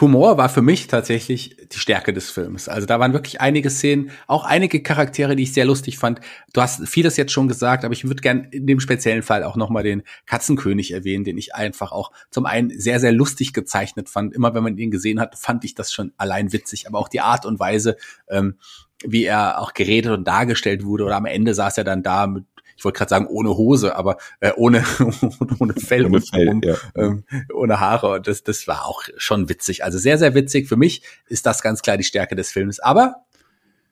[0.00, 2.68] Humor war für mich tatsächlich die Stärke des Films.
[2.68, 6.20] Also da waren wirklich einige Szenen, auch einige Charaktere, die ich sehr lustig fand.
[6.52, 9.56] Du hast vieles jetzt schon gesagt, aber ich würde gern in dem speziellen Fall auch
[9.56, 14.34] nochmal den Katzenkönig erwähnen, den ich einfach auch zum einen sehr, sehr lustig gezeichnet fand.
[14.34, 17.22] Immer wenn man ihn gesehen hat, fand ich das schon allein witzig, aber auch die
[17.22, 17.96] Art und Weise,
[18.28, 18.58] ähm,
[19.02, 21.04] wie er auch geredet und dargestellt wurde.
[21.04, 22.44] Oder am Ende saß er dann da mit
[22.78, 24.84] ich wollte gerade sagen ohne Hose, aber äh, ohne
[25.58, 26.76] ohne Fell, ohne, Fell um, ja.
[26.94, 28.12] ähm, ohne Haare.
[28.12, 29.84] Und das das war auch schon witzig.
[29.84, 30.68] Also sehr sehr witzig.
[30.68, 32.78] Für mich ist das ganz klar die Stärke des Films.
[32.78, 33.24] Aber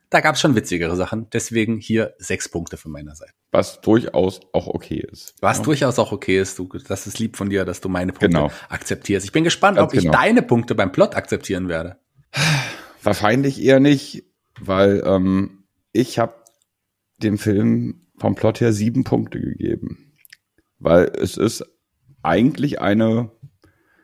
[0.09, 1.29] da gab es schon witzigere Sachen.
[1.33, 3.33] Deswegen hier sechs Punkte von meiner Seite.
[3.51, 5.35] Was durchaus auch okay ist.
[5.41, 5.65] Was ja.
[5.65, 6.57] durchaus auch okay ist.
[6.61, 8.53] Du, das ist lieb von dir, dass du meine Punkte genau.
[8.69, 9.27] akzeptierst.
[9.27, 10.13] Ich bin gespannt, Ganz ob genau.
[10.13, 11.97] ich deine Punkte beim Plot akzeptieren werde.
[13.03, 14.25] Wahrscheinlich eher nicht,
[14.61, 16.35] weil ähm, ich habe
[17.19, 20.15] dem Film vom Plot her sieben Punkte gegeben.
[20.79, 21.65] Weil es ist
[22.23, 23.31] eigentlich eine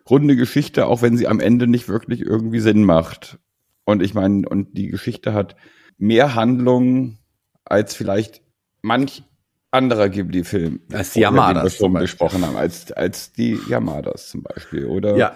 [0.09, 3.39] runde Geschichte, auch wenn sie am Ende nicht wirklich irgendwie Sinn macht.
[3.85, 5.57] Und ich meine, und die Geschichte hat
[5.99, 7.19] mehr Handlung
[7.65, 8.43] als vielleicht
[8.81, 9.25] manch
[9.71, 14.87] anderer Ghibli-Film, als die Yamadas wir schon besprochen haben, als, als die Yamadas zum Beispiel.
[14.87, 15.35] Oder ja.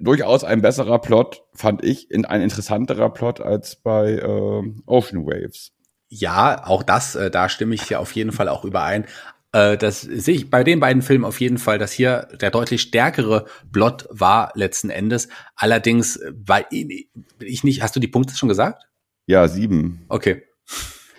[0.00, 5.72] durchaus ein besserer Plot, fand ich, in ein interessanterer Plot als bei äh, Ocean Waves.
[6.12, 9.06] Ja, auch das, äh, da stimme ich ja auf jeden Fall auch überein.
[9.52, 12.82] Äh, das sehe ich bei den beiden Filmen auf jeden Fall, dass hier der deutlich
[12.82, 15.28] stärkere Plot war letzten Endes.
[15.54, 18.84] Allerdings äh, war ich nicht, hast du die Punkte schon gesagt?
[19.26, 20.04] Ja, sieben.
[20.08, 20.42] Okay.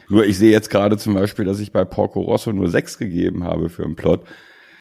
[0.09, 3.45] Nur ich sehe jetzt gerade zum Beispiel, dass ich bei Porco Rosso nur sechs gegeben
[3.45, 4.25] habe für einen Plot.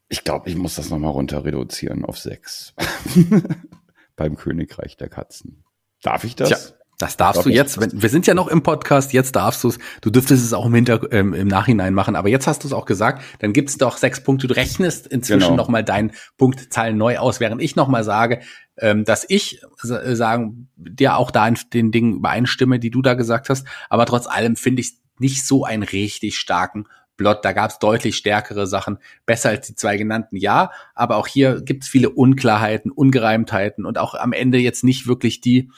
[0.09, 2.75] Ich glaube, ich muss das nochmal runter reduzieren auf sechs.
[4.17, 5.63] Beim Königreich der Katzen.
[6.03, 6.49] Darf ich das?
[6.49, 7.81] Tja, das darfst du jetzt.
[7.81, 9.79] Wenn, wir sind ja noch im Podcast, jetzt darfst du es.
[10.03, 12.75] Du dürftest es auch im, Hinter, ähm, im Nachhinein machen, aber jetzt hast du es
[12.75, 13.23] auch gesagt.
[13.39, 14.47] Dann gibt es doch sechs Punkte.
[14.47, 15.57] Du rechnest inzwischen genau.
[15.57, 18.41] nochmal deinen Punktzahlen neu aus, während ich nochmal sage,
[18.77, 23.15] ähm, dass ich äh, sagen, dir auch da in den Dingen übereinstimme, die du da
[23.15, 23.67] gesagt hast.
[23.89, 26.87] Aber trotz allem finde ich nicht so einen richtig starken
[27.17, 27.45] Plot.
[27.45, 30.71] Da gab es deutlich stärkere Sachen, besser als die zwei genannten, ja.
[30.95, 35.41] Aber auch hier gibt es viele Unklarheiten, Ungereimtheiten und auch am Ende jetzt nicht wirklich
[35.41, 35.71] die,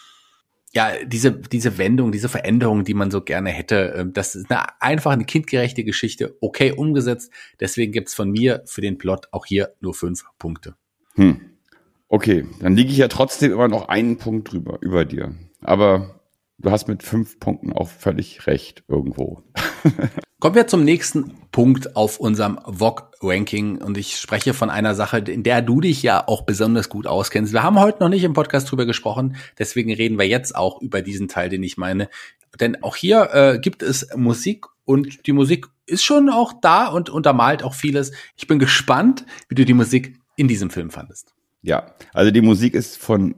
[0.74, 3.94] ja, diese, diese Wendung, diese Veränderung, die man so gerne hätte.
[3.96, 7.30] Ähm, das ist eine, einfach eine kindgerechte Geschichte, okay umgesetzt.
[7.60, 10.74] Deswegen gibt's von mir für den Plot auch hier nur fünf Punkte.
[11.14, 11.40] Hm.
[12.08, 15.34] Okay, dann liege ich ja trotzdem immer noch einen Punkt drüber, über dir.
[15.62, 16.20] Aber
[16.58, 19.42] du hast mit fünf Punkten auch völlig recht irgendwo.
[20.40, 25.42] Kommen wir zum nächsten Punkt auf unserem VOG-Ranking und ich spreche von einer Sache, in
[25.42, 27.52] der du dich ja auch besonders gut auskennst.
[27.52, 31.02] Wir haben heute noch nicht im Podcast drüber gesprochen, deswegen reden wir jetzt auch über
[31.02, 32.08] diesen Teil, den ich meine.
[32.58, 37.10] Denn auch hier äh, gibt es Musik und die Musik ist schon auch da und
[37.10, 38.12] untermalt auch vieles.
[38.36, 41.34] Ich bin gespannt, wie du die Musik in diesem Film fandest.
[41.62, 43.34] Ja, also die Musik ist von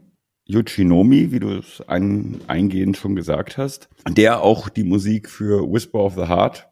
[0.47, 6.01] Yuchinomi, wie du es ein, eingehend schon gesagt hast, der auch die Musik für Whisper
[6.01, 6.69] of the Heart,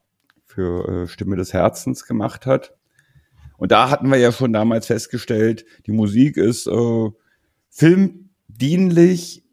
[0.53, 2.75] für äh, Stimme des Herzens gemacht hat.
[3.57, 7.11] Und da hatten wir ja schon damals festgestellt, die Musik ist äh,
[7.71, 9.45] filmdienlich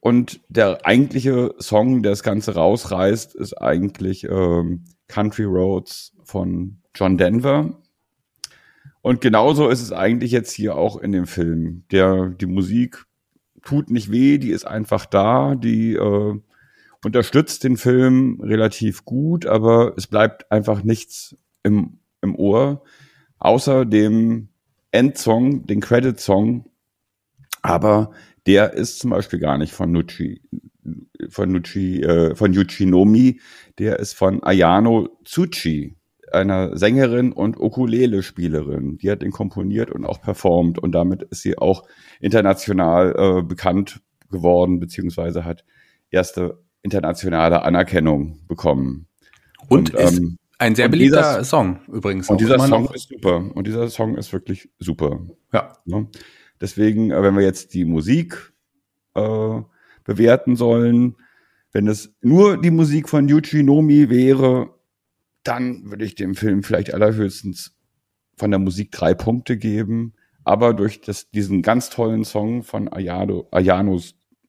[0.00, 4.78] und der eigentliche Song, der das Ganze rausreißt, ist eigentlich äh,
[5.08, 7.80] Country Roads von John Denver.
[9.00, 11.84] Und genauso ist es eigentlich jetzt hier auch in dem Film.
[11.90, 13.04] Der, die Musik
[13.62, 16.40] tut nicht weh, die ist einfach da, die äh,
[17.04, 22.82] unterstützt den Film relativ gut, aber es bleibt einfach nichts im, im Ohr,
[23.38, 24.48] außer dem
[24.90, 26.70] Endsong, den Credit-Song.
[27.62, 28.10] Aber
[28.46, 30.42] der ist zum Beispiel gar nicht von Nucci,
[31.30, 33.40] von Nucci, äh, von Yuchi Nomi,
[33.78, 35.96] der ist von Ayano Tsuchi
[36.32, 38.98] einer Sängerin und Ukulele-Spielerin.
[38.98, 41.84] Die hat ihn komponiert und auch performt und damit ist sie auch
[42.20, 44.00] international äh, bekannt
[44.30, 45.64] geworden, beziehungsweise hat
[46.10, 49.08] erste internationale Anerkennung bekommen.
[49.68, 52.28] Und, und ist ähm, ein sehr beliebter dieser, Song übrigens.
[52.28, 53.50] Und dieser Song ist super.
[53.54, 55.26] Und dieser Song ist wirklich super.
[55.52, 55.72] Ja.
[55.84, 56.08] Ne?
[56.60, 58.52] Deswegen, äh, wenn wir jetzt die Musik
[59.14, 59.60] äh,
[60.04, 61.16] bewerten sollen,
[61.72, 64.74] wenn es nur die Musik von Yuji Nomi wäre,
[65.42, 67.76] dann würde ich dem Film vielleicht allerhöchstens
[68.36, 70.14] von der Musik drei Punkte geben.
[70.44, 74.00] Aber durch das, diesen ganz tollen Song von Ayano, Ayano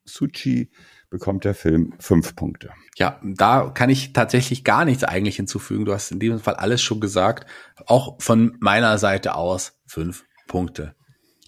[0.04, 0.70] Suchi
[1.16, 2.72] bekommt der Film fünf Punkte.
[2.97, 5.86] Ja, da kann ich tatsächlich gar nichts eigentlich hinzufügen.
[5.86, 7.49] Du hast in diesem Fall alles schon gesagt.
[7.86, 10.93] Auch von meiner Seite aus fünf Punkte.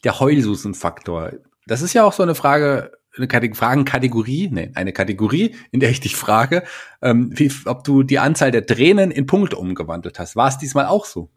[0.06, 1.34] Der Heulsusen-Faktor.
[1.66, 5.90] Das ist ja auch so eine Frage, eine Kategor Fragenkategorie, nee, eine Kategorie, in der
[5.90, 6.64] ich dich frage,
[7.02, 10.38] ähm, wie, ob du die Anzahl der Tränen in Punkte umgewandelt hast.
[10.38, 11.30] War es diesmal auch so?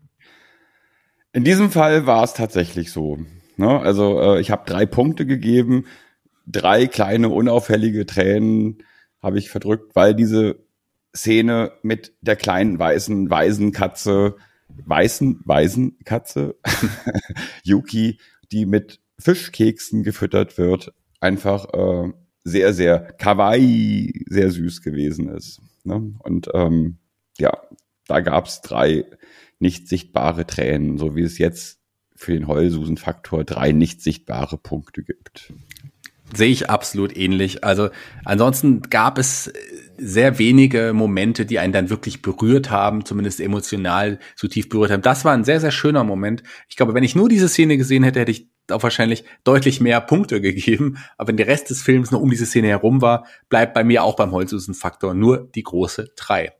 [1.32, 3.18] In diesem Fall war es tatsächlich so.
[3.56, 3.80] Ne?
[3.80, 5.86] Also äh, ich habe drei Punkte gegeben,
[6.52, 8.78] drei kleine unauffällige Tränen
[9.22, 10.64] habe ich verdrückt, weil diese
[11.14, 14.36] Szene mit der kleinen weißen Waisenkatze,
[14.68, 16.56] weißen Waisenkatze,
[17.64, 18.20] Yuki,
[18.52, 22.12] die mit Fischkeksen gefüttert wird, einfach äh,
[22.44, 25.60] sehr, sehr kawaii, sehr süß gewesen ist.
[25.84, 26.14] Ne?
[26.20, 26.98] Und ähm,
[27.38, 27.52] ja,
[28.06, 29.04] da gab's drei
[29.58, 31.80] nicht sichtbare Tränen, so wie es jetzt
[32.16, 35.52] für den Heulsusen-Faktor drei nicht sichtbare Punkte gibt.
[36.34, 37.64] Sehe ich absolut ähnlich.
[37.64, 37.90] Also
[38.24, 39.52] ansonsten gab es
[39.98, 45.02] sehr wenige Momente, die einen dann wirklich berührt haben, zumindest emotional so tief berührt haben.
[45.02, 46.42] Das war ein sehr, sehr schöner Moment.
[46.68, 50.00] Ich glaube, wenn ich nur diese Szene gesehen hätte, hätte ich auch wahrscheinlich deutlich mehr
[50.00, 50.98] Punkte gegeben.
[51.18, 54.04] Aber wenn der Rest des Films nur um diese Szene herum war, bleibt bei mir
[54.04, 56.52] auch beim Holzhusen-Faktor nur die große drei.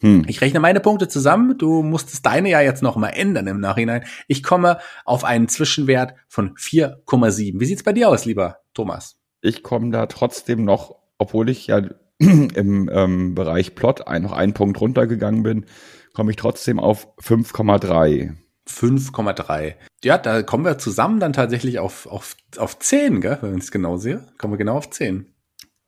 [0.00, 0.24] Hm.
[0.26, 1.58] Ich rechne meine Punkte zusammen.
[1.58, 4.04] Du musstest deine ja jetzt noch mal ändern im Nachhinein.
[4.28, 7.60] Ich komme auf einen Zwischenwert von 4,7.
[7.60, 9.18] Wie sieht's bei dir aus, lieber Thomas?
[9.42, 11.82] Ich komme da trotzdem noch, obwohl ich ja
[12.18, 15.66] im ähm, Bereich Plot ein, noch einen Punkt runtergegangen bin,
[16.12, 18.34] komme ich trotzdem auf 5,3.
[18.68, 19.74] 5,3.
[20.04, 23.38] Ja, da kommen wir zusammen dann tatsächlich auf, auf, auf 10, gell?
[23.40, 24.26] wenn ich es genau sehe.
[24.38, 25.29] Kommen wir genau auf 10.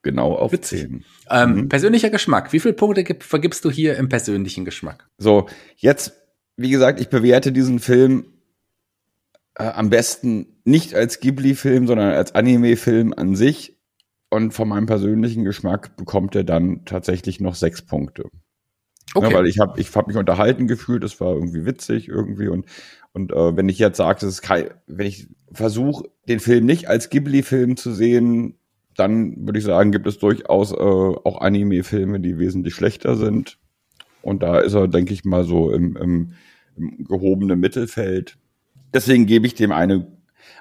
[0.02, 0.80] Genau auf Witzig.
[0.80, 1.04] 10.
[1.30, 1.68] Ähm, Mhm.
[1.68, 2.52] Persönlicher Geschmack.
[2.52, 5.08] Wie viele Punkte gib, vergibst du hier im persönlichen Geschmack?
[5.18, 5.46] So,
[5.76, 6.12] jetzt,
[6.56, 8.26] wie gesagt, ich bewerte diesen Film
[9.54, 13.78] äh, am besten nicht als Ghibli-Film, sondern als Anime-Film an sich.
[14.30, 18.24] Und von meinem persönlichen Geschmack bekommt er dann tatsächlich noch sechs Punkte.
[19.14, 19.30] Okay.
[19.30, 22.64] Ja, weil ich habe ich hab mich unterhalten gefühlt, es war irgendwie witzig irgendwie und
[23.12, 26.88] und äh, wenn ich jetzt sage, das ist kein, wenn ich versuche, den Film nicht
[26.88, 28.58] als Ghibli-Film zu sehen,
[28.96, 33.58] dann würde ich sagen, gibt es durchaus äh, auch Anime-Filme, die wesentlich schlechter sind.
[34.22, 36.32] Und da ist er, denke ich mal, so im, im,
[36.76, 38.38] im gehobenen Mittelfeld.
[38.94, 40.06] Deswegen gebe ich dem eine,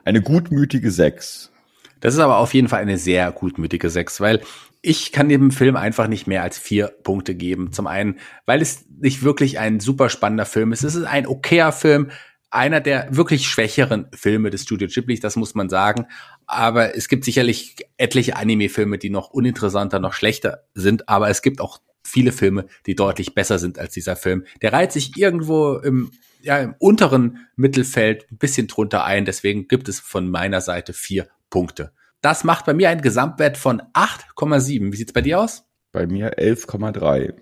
[0.04, 1.52] eine gutmütige 6.
[2.00, 4.42] Das ist aber auf jeden Fall eine sehr gutmütige 6, weil
[4.82, 7.72] ich kann dem Film einfach nicht mehr als vier Punkte geben.
[7.72, 8.18] Zum einen,
[8.48, 10.84] weil es nicht wirklich ein super spannender Film ist.
[10.84, 12.10] Es ist ein okayer Film,
[12.50, 16.08] einer der wirklich schwächeren Filme des Studio Ghibli, das muss man sagen.
[16.52, 21.08] Aber es gibt sicherlich etliche Anime-Filme, die noch uninteressanter, noch schlechter sind.
[21.08, 24.44] Aber es gibt auch viele Filme, die deutlich besser sind als dieser Film.
[24.62, 29.24] Der reiht sich irgendwo im, ja, im unteren Mittelfeld ein bisschen drunter ein.
[29.24, 31.94] Deswegen gibt es von meiner Seite vier Punkte.
[32.20, 34.92] Das macht bei mir einen Gesamtwert von 8,7.
[34.92, 35.64] Wie sieht's bei dir aus?
[35.94, 37.34] Bei mir 11,3.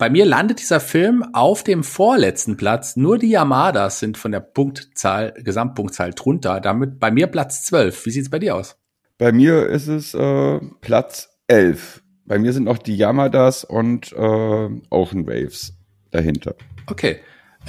[0.00, 2.96] Bei mir landet dieser Film auf dem vorletzten Platz.
[2.96, 6.62] Nur die Yamadas sind von der Punktzahl, Gesamtpunktzahl drunter.
[6.62, 8.06] Damit bei mir Platz 12.
[8.06, 8.78] Wie sieht's bei dir aus?
[9.18, 12.02] Bei mir ist es äh, Platz 11.
[12.24, 15.74] Bei mir sind noch die Yamadas und äh, Ocean Waves
[16.12, 16.54] dahinter.
[16.86, 17.18] Okay.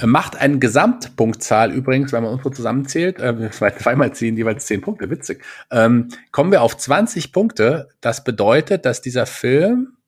[0.00, 4.80] Äh, Macht eine Gesamtpunktzahl übrigens, wenn man unsere zusammenzählt, äh, zwei- zweimal ziehen jeweils 10
[4.80, 5.44] Punkte, witzig.
[5.70, 7.90] Ähm, kommen wir auf 20 Punkte.
[8.00, 9.98] Das bedeutet, dass dieser Film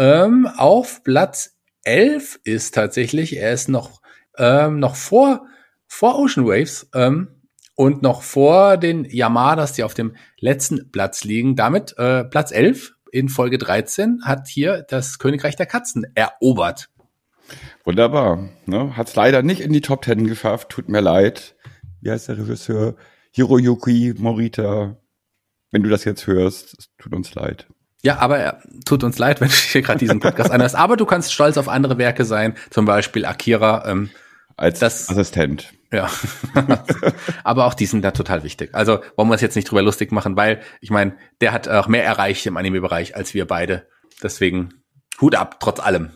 [0.00, 3.36] ähm, auf Platz 11 ist tatsächlich.
[3.36, 4.00] Er ist noch,
[4.38, 5.46] ähm, noch vor,
[5.86, 7.42] vor Ocean Waves ähm,
[7.74, 11.54] und noch vor den Yamadas, die auf dem letzten Platz liegen.
[11.54, 16.88] Damit äh, Platz 11 in Folge 13 hat hier das Königreich der Katzen erobert.
[17.84, 18.48] Wunderbar.
[18.64, 18.96] Ne?
[18.96, 20.70] Hat es leider nicht in die Top Ten geschafft.
[20.70, 21.56] Tut mir leid.
[22.00, 22.96] Wie heißt der Regisseur?
[23.32, 24.96] Hiroyuki Morita.
[25.70, 27.66] Wenn du das jetzt hörst, es tut uns leid.
[28.02, 28.52] Ja, aber äh,
[28.84, 30.74] tut uns leid, wenn du hier gerade diesen Podcast anhörst.
[30.74, 33.84] Aber du kannst stolz auf andere Werke sein, zum Beispiel Akira.
[33.86, 34.10] Ähm,
[34.56, 35.72] Als Das- Assistent.
[35.92, 36.08] ja,
[37.44, 38.70] aber auch die sind da total wichtig.
[38.74, 41.88] Also wollen wir uns jetzt nicht drüber lustig machen, weil ich meine, der hat auch
[41.88, 43.86] mehr erreicht im Anime-Bereich als wir beide.
[44.22, 44.74] Deswegen
[45.20, 46.10] Hut ab, trotz allem.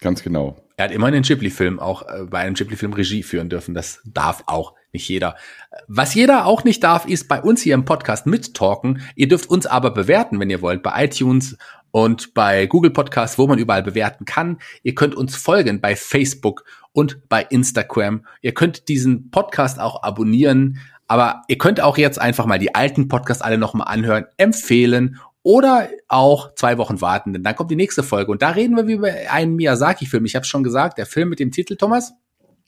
[0.00, 0.58] Ganz genau.
[0.76, 3.74] Er hat immer einen Ghibli-Film auch äh, bei einem Ghibli-Film Regie führen dürfen.
[3.74, 5.36] Das darf auch nicht jeder.
[5.88, 9.02] Was jeder auch nicht darf, ist bei uns hier im Podcast mittalken.
[9.14, 11.56] Ihr dürft uns aber bewerten, wenn ihr wollt, bei iTunes
[11.90, 14.58] und bei Google Podcasts, wo man überall bewerten kann.
[14.82, 18.26] Ihr könnt uns folgen bei Facebook und bei Instagram.
[18.40, 20.78] Ihr könnt diesen Podcast auch abonnieren.
[21.08, 25.88] Aber ihr könnt auch jetzt einfach mal die alten Podcasts alle nochmal anhören, empfehlen oder
[26.08, 28.30] auch zwei Wochen warten, denn dann kommt die nächste Folge.
[28.30, 30.24] Und da reden wir über einen Miyazaki-Film.
[30.24, 32.14] Ich habe schon gesagt, der Film mit dem Titel, Thomas?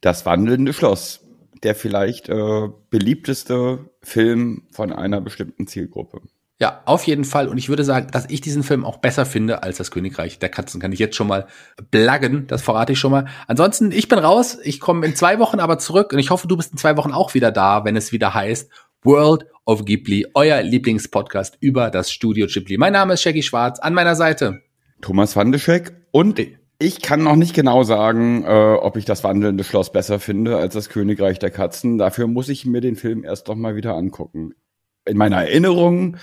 [0.00, 1.23] Das wandelnde Schloss.
[1.64, 6.20] Der vielleicht äh, beliebteste Film von einer bestimmten Zielgruppe.
[6.60, 7.48] Ja, auf jeden Fall.
[7.48, 10.50] Und ich würde sagen, dass ich diesen Film auch besser finde als das Königreich der
[10.50, 10.80] Katzen.
[10.80, 11.48] Kann ich jetzt schon mal
[11.90, 12.46] blaggen.
[12.46, 13.26] Das verrate ich schon mal.
[13.48, 14.58] Ansonsten, ich bin raus.
[14.62, 16.12] Ich komme in zwei Wochen aber zurück.
[16.12, 18.70] Und ich hoffe, du bist in zwei Wochen auch wieder da, wenn es wieder heißt
[19.02, 22.78] World of Ghibli, euer Lieblingspodcast über das Studio Ghibli.
[22.78, 23.80] Mein Name ist Shaggy Schwarz.
[23.80, 24.62] An meiner Seite.
[25.02, 26.40] Thomas Wandeschek und
[26.78, 30.74] ich kann noch nicht genau sagen, äh, ob ich das wandelnde Schloss besser finde als
[30.74, 31.98] das Königreich der Katzen.
[31.98, 34.54] Dafür muss ich mir den Film erst noch mal wieder angucken.
[35.04, 36.16] In meiner Erinnerung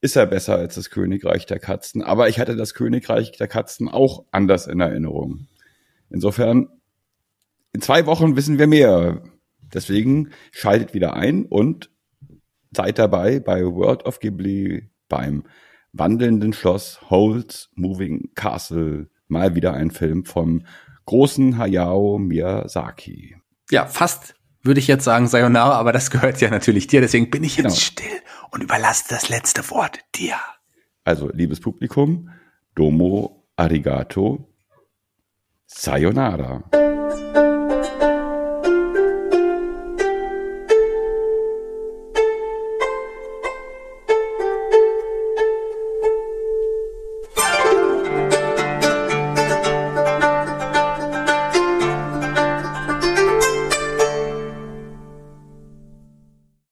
[0.00, 3.88] ist er besser als das Königreich der Katzen, aber ich hatte das Königreich der Katzen
[3.88, 5.48] auch anders in Erinnerung.
[6.08, 6.68] Insofern,
[7.72, 9.22] in zwei Wochen wissen wir mehr.
[9.72, 11.90] Deswegen schaltet wieder ein und
[12.74, 15.44] seid dabei bei World of Ghibli beim
[15.92, 19.08] wandelnden Schloss Holes Moving Castle.
[19.30, 20.64] Mal wieder ein Film vom
[21.06, 23.36] großen Hayao Miyazaki.
[23.70, 27.00] Ja, fast würde ich jetzt sagen Sayonara, aber das gehört ja natürlich dir.
[27.00, 27.74] Deswegen bin ich jetzt Genau.
[27.76, 28.20] still
[28.50, 30.34] und überlasse das letzte Wort dir.
[31.04, 32.30] Also, liebes Publikum,
[32.74, 34.48] Domo Arigato,
[35.66, 36.64] Sayonara.